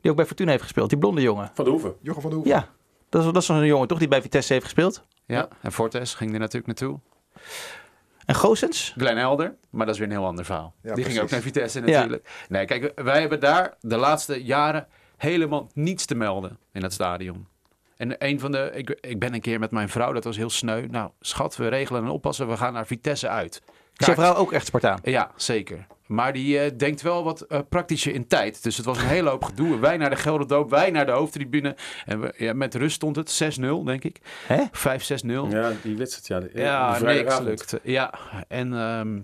Die 0.01 0.11
ook 0.11 0.17
bij 0.17 0.25
Fortuna 0.25 0.51
heeft 0.51 0.63
gespeeld. 0.63 0.89
Die 0.89 0.99
blonde 0.99 1.21
jongen. 1.21 1.51
Van 1.53 1.65
de 1.65 1.71
Hoeven. 1.71 1.95
Jochem 2.01 2.21
van 2.21 2.29
de 2.29 2.35
Hoeven. 2.35 2.55
Ja. 2.55 2.69
Dat 3.09 3.21
is, 3.21 3.31
dat 3.31 3.41
is 3.41 3.45
zo'n 3.45 3.65
jongen 3.65 3.87
toch 3.87 3.99
die 3.99 4.07
bij 4.07 4.21
Vitesse 4.21 4.53
heeft 4.53 4.65
gespeeld. 4.65 5.03
Ja, 5.25 5.47
en 5.61 5.71
Fortes 5.71 6.13
ging 6.13 6.33
er 6.33 6.39
natuurlijk 6.39 6.67
naartoe. 6.67 6.99
En 8.25 8.35
Goossens? 8.35 8.93
Glenn 8.97 9.17
Elder, 9.17 9.55
maar 9.69 9.85
dat 9.85 9.95
is 9.95 10.01
weer 10.01 10.09
een 10.09 10.15
heel 10.17 10.25
ander 10.25 10.45
verhaal. 10.45 10.73
Ja, 10.81 10.93
die 10.95 11.03
ging 11.05 11.19
ook 11.19 11.29
naar 11.29 11.41
Vitesse 11.41 11.79
Ja. 11.79 11.85
natuurlijk. 11.85 12.29
Nee, 12.49 12.65
kijk, 12.65 12.91
wij 13.01 13.19
hebben 13.19 13.39
daar 13.39 13.73
de 13.81 13.97
laatste 13.97 14.43
jaren 14.43 14.87
helemaal 15.17 15.69
niets 15.73 16.05
te 16.05 16.15
melden 16.15 16.57
in 16.73 16.83
het 16.83 16.93
stadion. 16.93 17.47
En 17.97 18.15
een 18.17 18.39
van 18.39 18.51
de, 18.51 18.71
ik, 18.73 18.89
ik 18.89 19.19
ben 19.19 19.33
een 19.33 19.41
keer 19.41 19.59
met 19.59 19.71
mijn 19.71 19.89
vrouw, 19.89 20.11
dat 20.13 20.23
was 20.23 20.37
heel 20.37 20.49
sneu. 20.49 20.85
Nou, 20.87 21.09
schat, 21.19 21.55
we 21.55 21.67
regelen 21.67 22.03
en 22.03 22.09
oppassen, 22.09 22.47
we 22.47 22.57
gaan 22.57 22.73
naar 22.73 22.85
Vitesse 22.87 23.27
uit. 23.29 23.55
Is 23.55 24.05
jouw 24.05 24.15
Kaart- 24.15 24.27
vrouw 24.27 24.35
ook 24.43 24.51
echt 24.51 24.65
Spartaan? 24.65 24.99
Ja, 25.03 25.31
zeker. 25.35 25.87
Maar 26.05 26.33
die 26.33 26.59
eh, 26.59 26.71
denkt 26.77 27.01
wel 27.01 27.23
wat 27.23 27.41
eh, 27.41 27.59
praktischer 27.69 28.13
in 28.13 28.27
tijd. 28.27 28.63
Dus 28.63 28.77
het 28.77 28.85
was 28.85 28.97
een 28.97 29.07
hele 29.07 29.29
hoop 29.29 29.43
gedoe. 29.43 29.79
Wij 29.79 29.97
naar 29.97 30.09
de 30.09 30.15
Gelderdoop, 30.15 30.69
wij 30.69 30.91
naar 30.91 31.05
de 31.05 31.11
hoofdtribune. 31.11 31.75
En 32.05 32.21
we, 32.21 32.33
ja, 32.37 32.53
met 32.53 32.75
rust 32.75 32.95
stond 32.95 33.15
het 33.15 33.57
6-0, 33.59 33.65
denk 33.85 34.03
ik. 34.03 34.19
Hè? 34.47 34.63
5-6-0. 34.65 35.49
Ja, 35.49 35.71
die 35.81 35.97
wedstrijd. 35.97 36.51
Ja, 36.53 36.97
Ja, 36.97 37.13
niks 37.13 37.39
lukte. 37.39 37.79
Ja, 37.83 38.13
en 38.47 38.73
ehm, 38.73 39.19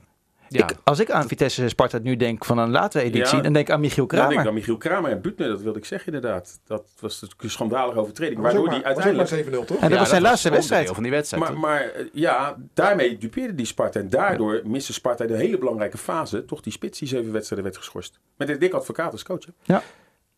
ja. 0.60 0.70
Ik, 0.70 0.76
als 0.84 1.00
ik 1.00 1.12
aan 1.12 1.28
Vitesse 1.28 1.70
Sparta 1.70 1.98
nu 1.98 2.16
denk 2.16 2.46
van 2.46 2.58
een 2.58 2.70
latere 2.72 3.04
editie, 3.04 3.36
Ja. 3.38 3.44
dan 3.44 3.54
denk 3.54 3.68
ik 3.68 3.74
aan 3.74 3.80
Michiel 3.80 4.04
Ja, 4.08 4.10
denk 4.10 4.24
ik 4.24 4.30
Kramer. 4.30 4.48
aan 4.48 4.54
Michiel 4.54 4.78
Kramer 4.78 5.12
en 5.12 5.22
Butner, 5.22 5.48
dat 5.48 5.62
wilde 5.62 5.80
ik 5.80 5.86
zeggen 5.86 6.14
inderdaad. 6.14 6.60
Dat 6.66 6.88
was 7.00 7.14
natuurlijk 7.14 7.44
een 7.44 7.50
schandalige 7.50 8.00
overtreding. 8.00 8.36
Was 8.42 8.46
Waardoor 8.54 8.66
maar, 8.70 8.74
die 8.76 8.84
was 8.84 8.94
uiteindelijk... 9.04 9.50
maar 9.52 9.62
7-0, 9.64 9.66
toch? 9.68 9.78
En 9.78 9.82
dat 9.84 9.92
Ja, 9.92 9.98
was 10.00 10.10
zijn 10.10 10.22
laatste 10.22 10.50
wedstrijd. 10.50 10.90
van 10.90 11.04
die 11.04 11.12
wedstrijd. 11.12 11.44
Maar, 11.44 11.58
maar 11.58 11.82
eh, 11.82 12.06
ja, 12.14 12.58
daarmee 12.74 13.18
dupeerde 13.18 13.56
die 13.56 13.66
Sparta. 13.66 14.00
En 14.00 14.10
daardoor 14.10 14.62
miste 14.64 14.94
Sparta 14.94 15.26
de 15.26 15.36
hele 15.38 15.58
belangrijke 15.58 15.98
fase. 15.98 16.46
Toch 16.46 16.62
die 16.62 16.74
spits 16.74 17.00
die 17.00 17.08
zeven 17.08 17.32
wedstrijden 17.32 17.68
werd 17.68 17.78
geschorst. 17.78 18.20
Met 18.38 18.50
een 18.50 18.60
dik 18.60 18.74
advocaat 18.74 19.12
als 19.12 19.24
coach. 19.24 19.46
hè? 19.66 19.78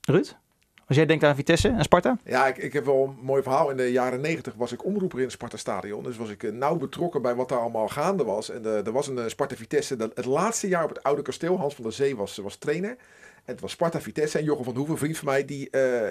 Ruud? 0.01 0.36
Als 0.87 0.97
jij 0.97 1.05
denkt 1.05 1.23
aan 1.23 1.35
Vitesse 1.35 1.67
en 1.67 1.83
Sparta? 1.83 2.17
Ja, 2.23 2.47
ik, 2.47 2.57
ik 2.57 2.73
heb 2.73 2.85
wel 2.85 3.03
een 3.03 3.25
mooi 3.25 3.43
verhaal. 3.43 3.69
In 3.69 3.77
de 3.77 3.91
jaren 3.91 4.21
90 4.21 4.53
was 4.53 4.71
ik 4.71 4.85
omroeper 4.85 5.17
in 5.17 5.23
het 5.23 5.33
Sparta 5.33 5.57
Stadion. 5.57 6.03
Dus 6.03 6.17
was 6.17 6.29
ik 6.29 6.43
eh, 6.43 6.51
nauw 6.51 6.75
betrokken 6.75 7.21
bij 7.21 7.35
wat 7.35 7.49
daar 7.49 7.59
allemaal 7.59 7.87
gaande 7.87 8.23
was. 8.23 8.49
En 8.49 8.65
eh, 8.65 8.85
er 8.85 8.91
was 8.91 9.07
een 9.07 9.17
eh, 9.17 9.27
Sparta 9.27 9.55
Vitesse. 9.55 9.95
Het 10.13 10.25
laatste 10.25 10.67
jaar 10.67 10.83
op 10.83 10.89
het 10.89 11.03
oude 11.03 11.21
kasteel. 11.21 11.57
Hans 11.57 11.75
van 11.75 11.83
der 11.83 11.93
Zee 11.93 12.15
was, 12.15 12.37
was 12.37 12.55
trainer. 12.55 12.89
En 12.89 13.53
het 13.53 13.59
was 13.59 13.71
Sparta 13.71 14.01
Vitesse. 14.01 14.37
En 14.37 14.43
Jochem 14.43 14.63
van 14.63 14.75
Hoeven, 14.75 14.93
een 14.93 14.99
vriend 14.99 15.17
van 15.17 15.27
mij, 15.27 15.45
die 15.45 15.69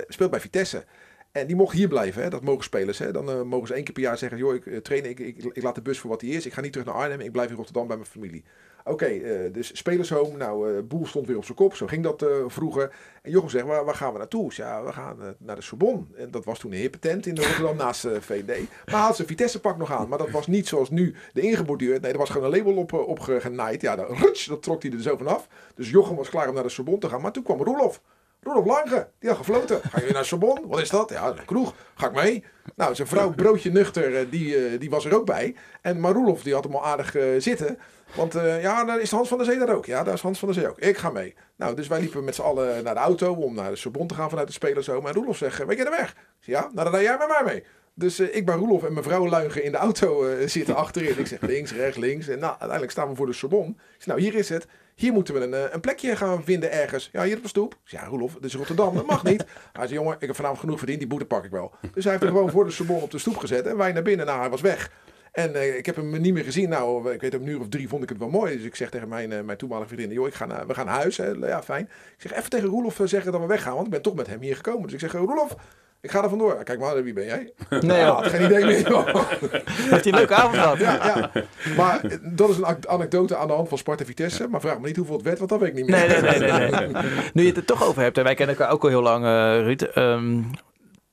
speelt 0.08 0.30
bij 0.30 0.40
Vitesse. 0.40 0.84
En 1.32 1.46
die 1.46 1.56
mocht 1.56 1.74
hier 1.74 1.88
blijven. 1.88 2.22
Hè? 2.22 2.30
Dat 2.30 2.42
mogen 2.42 2.64
spelers. 2.64 2.98
Hè? 2.98 3.12
Dan 3.12 3.30
eh, 3.30 3.42
mogen 3.42 3.66
ze 3.66 3.74
één 3.74 3.84
keer 3.84 3.92
per 3.92 4.02
jaar 4.02 4.18
zeggen: 4.18 4.38
joh, 4.38 4.54
ik 4.54 4.66
eh, 4.66 4.76
train, 4.76 5.04
ik, 5.04 5.18
ik, 5.18 5.44
ik 5.52 5.62
laat 5.62 5.74
de 5.74 5.82
bus 5.82 5.98
voor 5.98 6.10
wat 6.10 6.20
hij 6.20 6.30
is. 6.30 6.46
Ik 6.46 6.52
ga 6.52 6.60
niet 6.60 6.72
terug 6.72 6.86
naar 6.86 6.96
Arnhem. 6.96 7.20
Ik 7.20 7.32
blijf 7.32 7.50
in 7.50 7.56
Rotterdam 7.56 7.86
bij 7.86 7.96
mijn 7.96 8.08
familie. 8.08 8.44
Oké, 8.84 9.06
eh, 9.06 9.52
dus 9.52 9.76
spelershome. 9.76 10.36
Nou, 10.36 10.82
Boel 10.82 11.06
stond 11.06 11.26
weer 11.26 11.36
op 11.36 11.44
zijn 11.44 11.56
kop. 11.56 11.74
Zo 11.74 11.86
ging 11.86 12.02
dat 12.02 12.26
vroeger. 12.46 12.94
En 13.22 13.30
Jochem 13.30 13.50
zegt, 13.50 13.66
waar, 13.66 13.84
waar 13.84 13.94
gaan 13.94 14.12
we 14.12 14.18
naartoe? 14.18 14.52
Zei, 14.52 14.68
Ja, 14.68 14.84
we 14.84 14.92
gaan 14.92 15.36
naar 15.38 15.56
de 15.56 15.62
Sorbonne. 15.62 16.02
En 16.16 16.30
dat 16.30 16.44
was 16.44 16.58
toen 16.58 16.72
een 16.72 16.78
hippe 16.78 16.98
tent 16.98 17.26
in 17.26 17.36
Rotterdam 17.36 17.76
naast 17.86 18.06
VD. 18.20 18.60
Maar 18.90 19.00
had 19.00 19.16
zijn 19.16 19.28
Vitesse-pak 19.28 19.76
nog 19.78 19.92
aan. 19.92 20.08
Maar 20.08 20.18
dat 20.18 20.30
was 20.30 20.46
niet 20.46 20.68
zoals 20.68 20.90
nu 20.90 21.14
de 21.32 21.40
ingeborduurd. 21.40 22.02
Nee, 22.02 22.12
er 22.12 22.18
was 22.18 22.30
gewoon 22.30 22.52
een 22.52 22.58
label 22.58 22.76
op, 22.76 22.92
eh, 22.92 23.08
opgenaaid. 23.08 23.80
Ja, 23.80 23.96
dat, 23.96 24.10
ruts, 24.10 24.44
dat 24.44 24.62
trok 24.62 24.82
hij 24.82 24.92
er 24.92 25.02
zo 25.02 25.16
vanaf. 25.16 25.48
Dus 25.74 25.90
Jochem 25.90 26.16
was 26.16 26.28
klaar 26.28 26.48
om 26.48 26.54
naar 26.54 26.62
de 26.62 26.68
Sorbonne 26.68 27.00
te 27.00 27.08
gaan. 27.08 27.20
Maar 27.20 27.32
toen 27.32 27.42
kwam 27.42 27.62
Roelof. 27.62 28.00
Roelof 28.44 28.66
Lange, 28.66 29.08
die 29.18 29.28
had 29.28 29.38
gefloten. 29.38 29.80
Ga 29.82 29.98
je 29.98 30.04
weer 30.04 30.12
naar 30.12 30.24
Sorbonne? 30.24 30.66
Wat 30.66 30.80
is 30.80 30.90
dat? 30.90 31.10
Ja, 31.10 31.34
kroeg. 31.44 31.74
Ga 31.94 32.06
ik 32.06 32.12
mee? 32.12 32.44
Nou, 32.76 32.94
zijn 32.94 33.08
vrouw 33.08 33.30
Broodje 33.30 33.70
Nuchter, 33.70 34.16
eh, 34.16 34.26
die, 34.30 34.56
eh, 34.56 34.80
die 34.80 34.90
was 34.90 35.04
er 35.04 35.14
ook 35.14 35.26
bij. 35.26 35.54
En 35.80 36.00
maar 36.00 36.12
Roelof, 36.12 36.42
die 36.42 36.54
had 36.54 36.64
hem 36.64 36.74
al 36.74 36.84
aardig 36.84 37.14
eh, 37.14 37.24
zitten. 37.38 37.78
Want 38.14 38.32
ja, 38.60 38.84
daar 38.84 39.00
is 39.00 39.10
Hans 39.10 39.28
van 39.28 39.38
der 39.38 39.46
Zee 39.46 39.58
daar 39.58 39.74
ook. 39.74 39.86
Ja, 39.86 40.04
daar 40.04 40.14
is 40.14 40.20
Hans 40.20 40.38
van 40.38 40.48
der 40.48 40.56
Zee 40.56 40.70
ook. 40.70 40.78
Ik 40.78 40.96
ga 40.96 41.10
mee. 41.10 41.34
Nou, 41.56 41.74
dus 41.74 41.88
wij 41.88 42.00
liepen 42.00 42.24
met 42.24 42.34
z'n 42.34 42.42
allen 42.42 42.84
naar 42.84 42.94
de 42.94 43.00
auto 43.00 43.34
om 43.34 43.54
naar 43.54 43.70
de 43.70 43.76
Sorbonne 43.76 44.08
te 44.08 44.14
gaan 44.14 44.28
vanuit 44.28 44.46
de 44.46 44.52
spelershome. 44.52 45.08
En 45.08 45.14
Roelof 45.14 45.36
zegt, 45.36 45.64
weet 45.64 45.78
je 45.78 45.84
de 45.84 45.90
weg? 45.90 46.10
Ik 46.10 46.16
zeg, 46.40 46.54
ja, 46.54 46.70
nou 46.72 46.90
dan 46.90 47.02
jij 47.02 47.16
met 47.18 47.28
mij 47.28 47.42
mee. 47.44 47.64
Dus 47.94 48.20
ik 48.20 48.46
bij 48.46 48.54
Roelof 48.54 48.84
en 48.84 48.92
mijn 48.92 49.04
vrouw 49.04 49.28
Luigen 49.28 49.64
in 49.64 49.72
de 49.72 49.78
auto 49.78 50.24
zitten 50.46 50.74
achterin. 50.76 51.18
Ik 51.18 51.26
zeg 51.26 51.40
links, 51.40 51.72
rechts, 51.72 51.98
links. 51.98 52.28
En 52.28 52.38
nou, 52.38 52.50
uiteindelijk 52.50 52.90
staan 52.90 53.08
we 53.08 53.16
voor 53.16 53.26
de 53.26 53.32
Sorbonne. 53.32 53.70
Ik 53.70 53.76
zeg, 53.98 54.06
nou 54.06 54.20
hier 54.20 54.34
is 54.34 54.48
het. 54.48 54.66
Hier 54.94 55.12
moeten 55.12 55.34
we 55.34 55.40
een, 55.40 55.54
eh, 55.54 55.72
een 55.72 55.80
plekje 55.80 56.16
gaan 56.16 56.44
vinden 56.44 56.72
ergens. 56.72 57.08
Ja, 57.12 57.24
hier 57.24 57.36
op 57.36 57.42
de 57.42 57.48
stoep. 57.48 57.76
Ja, 57.84 58.04
Roelof, 58.04 58.34
dit 58.34 58.44
is 58.44 58.54
Rotterdam, 58.54 58.94
dat 58.94 59.06
mag 59.06 59.24
niet. 59.24 59.44
Hij 59.72 59.86
zei, 59.86 59.98
jongen, 59.98 60.16
ik 60.18 60.26
heb 60.26 60.36
vanavond 60.36 60.60
genoeg 60.60 60.78
verdiend, 60.78 60.98
die 60.98 61.08
boete 61.08 61.24
pak 61.24 61.44
ik 61.44 61.50
wel. 61.50 61.74
Dus 61.92 62.04
hij 62.04 62.12
heeft 62.12 62.24
er 62.24 62.30
gewoon 62.30 62.50
voor 62.50 62.64
de 62.64 62.70
Sorbonne 62.70 63.02
op 63.02 63.10
de 63.10 63.18
stoep 63.18 63.36
gezet. 63.36 63.66
En 63.66 63.76
wij 63.76 63.92
naar 63.92 64.02
binnen, 64.02 64.26
nou, 64.26 64.40
hij 64.40 64.50
was 64.50 64.60
weg. 64.60 64.90
En 65.32 65.54
eh, 65.54 65.76
ik 65.76 65.86
heb 65.86 65.96
hem 65.96 66.20
niet 66.20 66.32
meer 66.32 66.44
gezien. 66.44 66.68
Nou, 66.68 67.12
ik 67.12 67.20
weet 67.20 67.34
om 67.34 67.42
een 67.42 67.48
uur 67.48 67.60
of 67.60 67.68
drie 67.68 67.88
vond 67.88 68.02
ik 68.02 68.08
het 68.08 68.18
wel 68.18 68.28
mooi. 68.28 68.56
Dus 68.56 68.66
ik 68.66 68.76
zeg 68.76 68.90
tegen 68.90 69.08
mijn, 69.08 69.32
eh, 69.32 69.40
mijn 69.40 69.58
toenmalige 69.58 69.88
vriendin, 69.88 70.12
joh, 70.12 70.26
ik 70.26 70.34
ga 70.34 70.46
naar, 70.46 70.66
we 70.66 70.74
gaan 70.74 70.86
naar 70.86 70.94
huis. 70.94 71.16
Hè. 71.16 71.26
Ja, 71.26 71.62
fijn. 71.62 71.84
Ik 71.84 72.20
zeg, 72.30 72.32
even 72.32 72.50
tegen 72.50 72.68
Roelof 72.68 73.00
zeggen 73.04 73.32
dat 73.32 73.40
we 73.40 73.46
weggaan, 73.46 73.74
want 73.74 73.86
ik 73.86 73.92
ben 73.92 74.02
toch 74.02 74.14
met 74.14 74.26
hem 74.26 74.40
hier 74.40 74.56
gekomen. 74.56 74.82
Dus 74.82 74.92
ik 74.92 75.00
zeg, 75.00 75.12
Roelof, 75.12 75.56
ik 76.02 76.10
ga 76.10 76.22
er 76.22 76.28
vandoor. 76.28 76.62
Kijk 76.64 76.78
maar, 76.80 77.02
wie 77.02 77.12
ben 77.12 77.24
jij? 77.24 77.52
Nee, 77.80 77.98
Ja, 77.98 78.10
had 78.12 78.26
geen 78.26 78.44
idee 78.44 78.64
meer. 78.64 78.88
joh. 78.88 79.06
Heeft 79.90 80.04
hij 80.04 80.12
een 80.12 80.14
leuke 80.18 80.34
avond 80.34 80.54
gehad? 80.54 80.78
Ja, 80.78 80.94
ja. 81.04 81.30
Maar 81.76 82.04
eh, 82.04 82.16
dat 82.22 82.48
is 82.48 82.56
een 82.56 82.88
anekdote 82.88 83.36
aan 83.36 83.46
de 83.46 83.52
hand 83.52 83.68
van 83.68 83.78
Sparta 83.78 84.04
Vitesse. 84.04 84.48
Maar 84.48 84.60
vraag 84.60 84.78
me 84.80 84.86
niet 84.86 84.96
hoeveel 84.96 85.14
het 85.16 85.24
werd, 85.24 85.38
want 85.38 85.50
dat 85.50 85.60
weet 85.60 85.68
ik 85.68 85.74
niet 85.74 85.86
meer. 85.86 85.98
Nee, 86.08 86.20
nee, 86.20 86.38
nee, 86.40 86.52
nee, 86.70 86.70
nee. 86.70 87.02
Nu 87.34 87.42
je 87.42 87.48
het 87.48 87.56
er 87.56 87.64
toch 87.64 87.84
over 87.84 88.02
hebt, 88.02 88.18
en 88.18 88.24
wij 88.24 88.34
kennen 88.34 88.56
elkaar 88.56 88.72
ook 88.72 88.82
al 88.82 88.88
heel 88.88 89.02
lang, 89.02 89.24
eh 89.24 89.60
Ruud. 89.64 89.82
Ehm, 89.82 90.42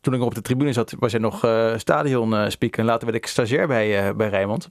toen 0.01 0.13
ik 0.13 0.21
op 0.21 0.35
de 0.35 0.41
tribune 0.41 0.73
zat, 0.73 0.93
was 0.99 1.11
jij 1.11 1.19
nog 1.19 1.43
eh 1.43 1.77
stadion 1.77 2.51
speaker. 2.51 2.79
En 2.79 2.85
later 2.85 3.05
werd 3.05 3.17
ik 3.17 3.27
stagiair 3.27 3.67
bij, 3.67 4.07
eh, 4.07 4.15
bij 4.15 4.29
Rijnmond. 4.29 4.67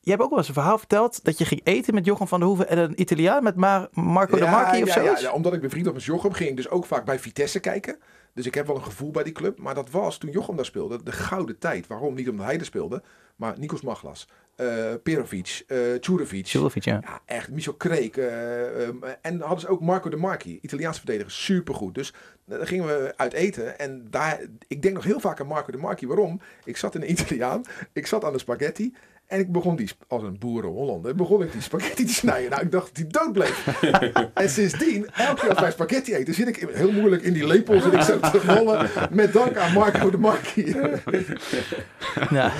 Je 0.00 0.10
hebt 0.10 0.22
ook 0.22 0.28
wel 0.30 0.38
eens 0.38 0.48
een 0.48 0.54
verhaal 0.54 0.78
verteld 0.78 1.24
dat 1.24 1.38
je 1.38 1.44
ging 1.44 1.60
eten 1.64 1.94
met 1.94 2.04
Jochem 2.04 2.26
van 2.28 2.38
der 2.38 2.48
Hoeven 2.48 2.68
en 2.68 2.78
een 2.78 3.00
Italiaan 3.00 3.42
met 3.42 3.56
Mar- 3.56 3.88
Marco 3.92 4.36
de 4.38 4.44
Marchi 4.46 4.82
of 4.82 4.88
ja, 4.88 4.94
zoiets. 5.02 5.20
ja, 5.20 5.32
omdat 5.32 5.52
ik 5.52 5.60
bevriend 5.60 5.84
was 5.86 5.94
met 5.94 6.04
Jochem, 6.04 6.32
ging 6.32 6.50
ik 6.50 6.56
dus 6.56 6.68
ook 6.68 6.86
vaak 6.86 7.04
bij 7.04 7.18
Vitesse 7.18 7.60
kijken. 7.60 7.98
Dus 8.38 8.46
ik 8.46 8.54
heb 8.54 8.66
wel 8.66 8.76
een 8.76 8.82
gevoel 8.82 9.10
bij 9.10 9.22
die 9.22 9.32
club. 9.32 9.58
Maar 9.58 9.74
dat 9.74 9.90
was 9.90 10.18
toen 10.18 10.30
Jochem 10.30 10.56
daar 10.56 10.64
speelde, 10.64 11.02
de 11.02 11.12
gouden 11.12 11.58
tijd. 11.58 11.86
Waarom? 11.86 12.14
Niet 12.14 12.28
omdat 12.28 12.46
hij 12.46 12.58
er 12.58 12.64
speelde, 12.64 13.02
maar 13.36 13.58
Nikos 13.58 13.80
Maglas, 13.80 14.28
eh 14.54 14.94
Perovic, 15.02 15.64
eh 15.66 15.78
Čurovic. 16.00 16.44
Čurovic, 16.44 16.84
ja. 16.84 17.00
Ja, 17.04 17.20
echt. 17.24 17.50
Michel 17.50 17.74
Kreek. 17.74 18.16
eh, 18.16 18.82
ehm, 18.86 18.96
en 19.22 19.40
hadden 19.40 19.60
ze 19.60 19.68
ook 19.68 19.80
Marco 19.80 20.10
de 20.10 20.16
Marchi, 20.16 20.58
Italiaanse 20.62 20.98
verdediger. 21.00 21.30
Supergoed. 21.32 21.94
Dus 21.94 22.12
eh, 22.48 22.56
daar 22.58 22.66
gingen 22.66 22.86
we 22.86 23.12
uit 23.16 23.32
eten. 23.32 23.78
En 23.78 24.06
daar, 24.10 24.40
ik 24.66 24.82
denk 24.82 24.94
nog 24.94 25.04
heel 25.04 25.20
vaak 25.20 25.40
aan 25.40 25.46
Marco 25.46 25.72
de 25.72 25.78
Marchi. 25.78 26.06
Waarom? 26.06 26.40
Ik 26.64 26.76
zat 26.76 26.94
in 26.94 27.02
een 27.02 27.10
Italiaan. 27.20 27.62
Ik 27.92 28.06
zat 28.06 28.24
aan 28.24 28.32
de 28.32 28.38
spaghetti. 28.38 28.94
En 29.28 29.38
ik 29.40 29.52
begon 29.52 29.76
die, 29.76 29.90
als 30.08 30.22
een 30.22 30.38
boeren 30.38 30.70
Hollander, 30.70 31.14
begon 31.14 31.42
ik 31.42 31.52
die 31.52 31.60
spaghetti 31.60 32.04
te 32.04 32.12
snijden. 32.12 32.50
Nou, 32.50 32.62
ik 32.62 32.70
dacht 32.72 32.86
dat 32.86 32.96
hij 32.96 33.06
dood 33.06 33.32
bleef. 33.32 33.66
en 34.34 34.48
sindsdien, 34.50 35.06
elke 35.14 35.40
keer 35.40 35.50
als 35.50 35.60
wij 35.60 35.70
spaghetti 35.70 36.14
eten, 36.14 36.34
zit 36.34 36.48
ik 36.48 36.68
heel 36.72 36.92
moeilijk 36.92 37.22
in 37.22 37.32
die 37.32 37.46
lepel, 37.46 37.80
zit 37.80 37.92
ik 37.92 38.02
zo 38.02 38.18
te 38.20 38.40
rollen. 38.46 38.88
Met 39.10 39.32
dank 39.32 39.56
aan 39.56 39.72
Marco 39.72 40.10
de 40.10 40.18
Marchi. 40.18 40.74
Ja. 42.30 42.52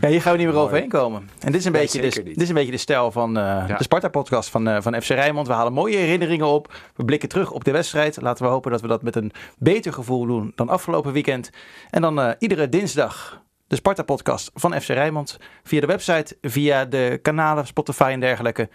ja, 0.00 0.08
hier 0.08 0.22
gaan 0.22 0.32
we 0.32 0.38
niet 0.38 0.46
meer 0.46 0.56
overheen 0.56 0.88
komen. 0.88 1.28
En 1.40 1.52
dit 1.52 1.60
is 1.60 1.64
een, 1.66 1.72
Nee, 1.72 1.80
beetje, 1.80 2.00
de, 2.00 2.22
dit 2.22 2.40
is 2.40 2.48
een 2.48 2.54
beetje 2.54 2.70
de 2.70 2.76
stijl 2.76 3.10
van 3.10 3.36
eh, 3.36 3.42
Ja. 3.42 3.76
de 3.76 3.82
Sparta-podcast 3.82 4.48
van, 4.50 4.68
eh, 4.68 4.76
van 4.82 5.02
FC 5.02 5.08
Rijnmond. 5.08 5.46
We 5.46 5.52
halen 5.52 5.72
mooie 5.72 5.96
herinneringen 5.96 6.46
op. 6.46 6.72
We 6.96 7.04
blikken 7.04 7.28
terug 7.28 7.50
op 7.50 7.64
de 7.64 7.70
wedstrijd. 7.70 8.20
Laten 8.20 8.44
we 8.44 8.50
hopen 8.50 8.70
dat 8.70 8.80
we 8.80 8.86
dat 8.86 9.02
met 9.02 9.16
een 9.16 9.32
beter 9.58 9.92
gevoel 9.92 10.26
doen 10.26 10.52
dan 10.54 10.68
afgelopen 10.68 11.12
weekend. 11.12 11.50
En 11.90 12.02
dan 12.02 12.20
eh, 12.20 12.30
iedere 12.38 12.68
dinsdag 12.68 13.42
de 13.66 13.76
Sparta-podcast 13.76 14.50
van 14.54 14.80
FC 14.80 14.88
Rijnmond. 14.88 15.36
Via 15.62 15.80
de 15.80 15.86
website, 15.86 16.36
via 16.42 16.84
de 16.84 17.18
kanalen, 17.22 17.66
Spotify 17.66 18.10
en 18.12 18.20
dergelijke. 18.20 18.68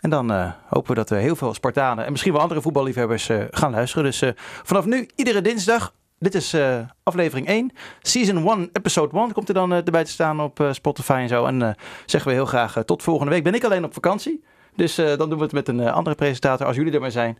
En 0.00 0.10
dan 0.10 0.32
eh, 0.32 0.52
hopen 0.66 0.90
we 0.90 0.96
dat 0.96 1.10
er 1.10 1.18
heel 1.18 1.36
veel 1.36 1.54
Spartanen 1.54 2.04
en 2.04 2.10
misschien 2.10 2.32
wel 2.32 2.40
andere 2.40 2.60
voetballiefhebbers 2.60 3.28
eh, 3.28 3.44
gaan 3.50 3.70
luisteren. 3.70 4.04
Dus 4.04 4.22
eh, 4.22 4.30
vanaf 4.62 4.84
nu, 4.84 5.08
iedere 5.14 5.40
dinsdag. 5.40 5.94
Dit 6.18 6.34
is 6.34 6.56
aflevering 7.02 7.46
1. 7.46 7.72
Season 8.00 8.48
1, 8.48 8.70
episode 8.72 9.18
1 9.18 9.32
komt 9.32 9.48
er 9.48 9.54
dan 9.54 9.72
erbij 9.72 10.04
te 10.04 10.10
staan 10.10 10.40
op 10.40 10.68
Spotify 10.72 11.18
en 11.22 11.28
zo. 11.28 11.44
En 11.46 11.76
zeggen 12.06 12.30
we 12.30 12.36
heel 12.36 12.46
graag 12.46 12.84
tot 12.84 13.02
volgende 13.02 13.32
week. 13.32 13.42
Ben 13.42 13.54
ik 13.54 13.64
alleen 13.64 13.84
op 13.84 13.94
vakantie. 13.94 14.44
Dus 14.76 14.94
dan 14.94 15.28
doen 15.28 15.38
we 15.38 15.42
het 15.42 15.52
met 15.52 15.68
een 15.68 15.88
andere 15.88 16.16
presentator 16.16 16.66
als 16.66 16.76
jullie 16.76 16.92
er 16.92 17.00
maar 17.00 17.10
zijn. 17.10 17.38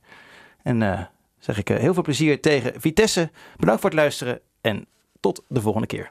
En 0.62 1.08
zeg 1.38 1.58
ik 1.58 1.68
heel 1.68 1.94
veel 1.94 2.02
plezier 2.02 2.40
tegen 2.40 2.80
Vitesse. 2.80 3.30
Bedankt 3.56 3.80
voor 3.80 3.90
het 3.90 3.98
luisteren 3.98 4.40
en 4.60 4.86
tot 5.20 5.44
de 5.48 5.60
volgende 5.60 5.86
keer. 5.86 6.10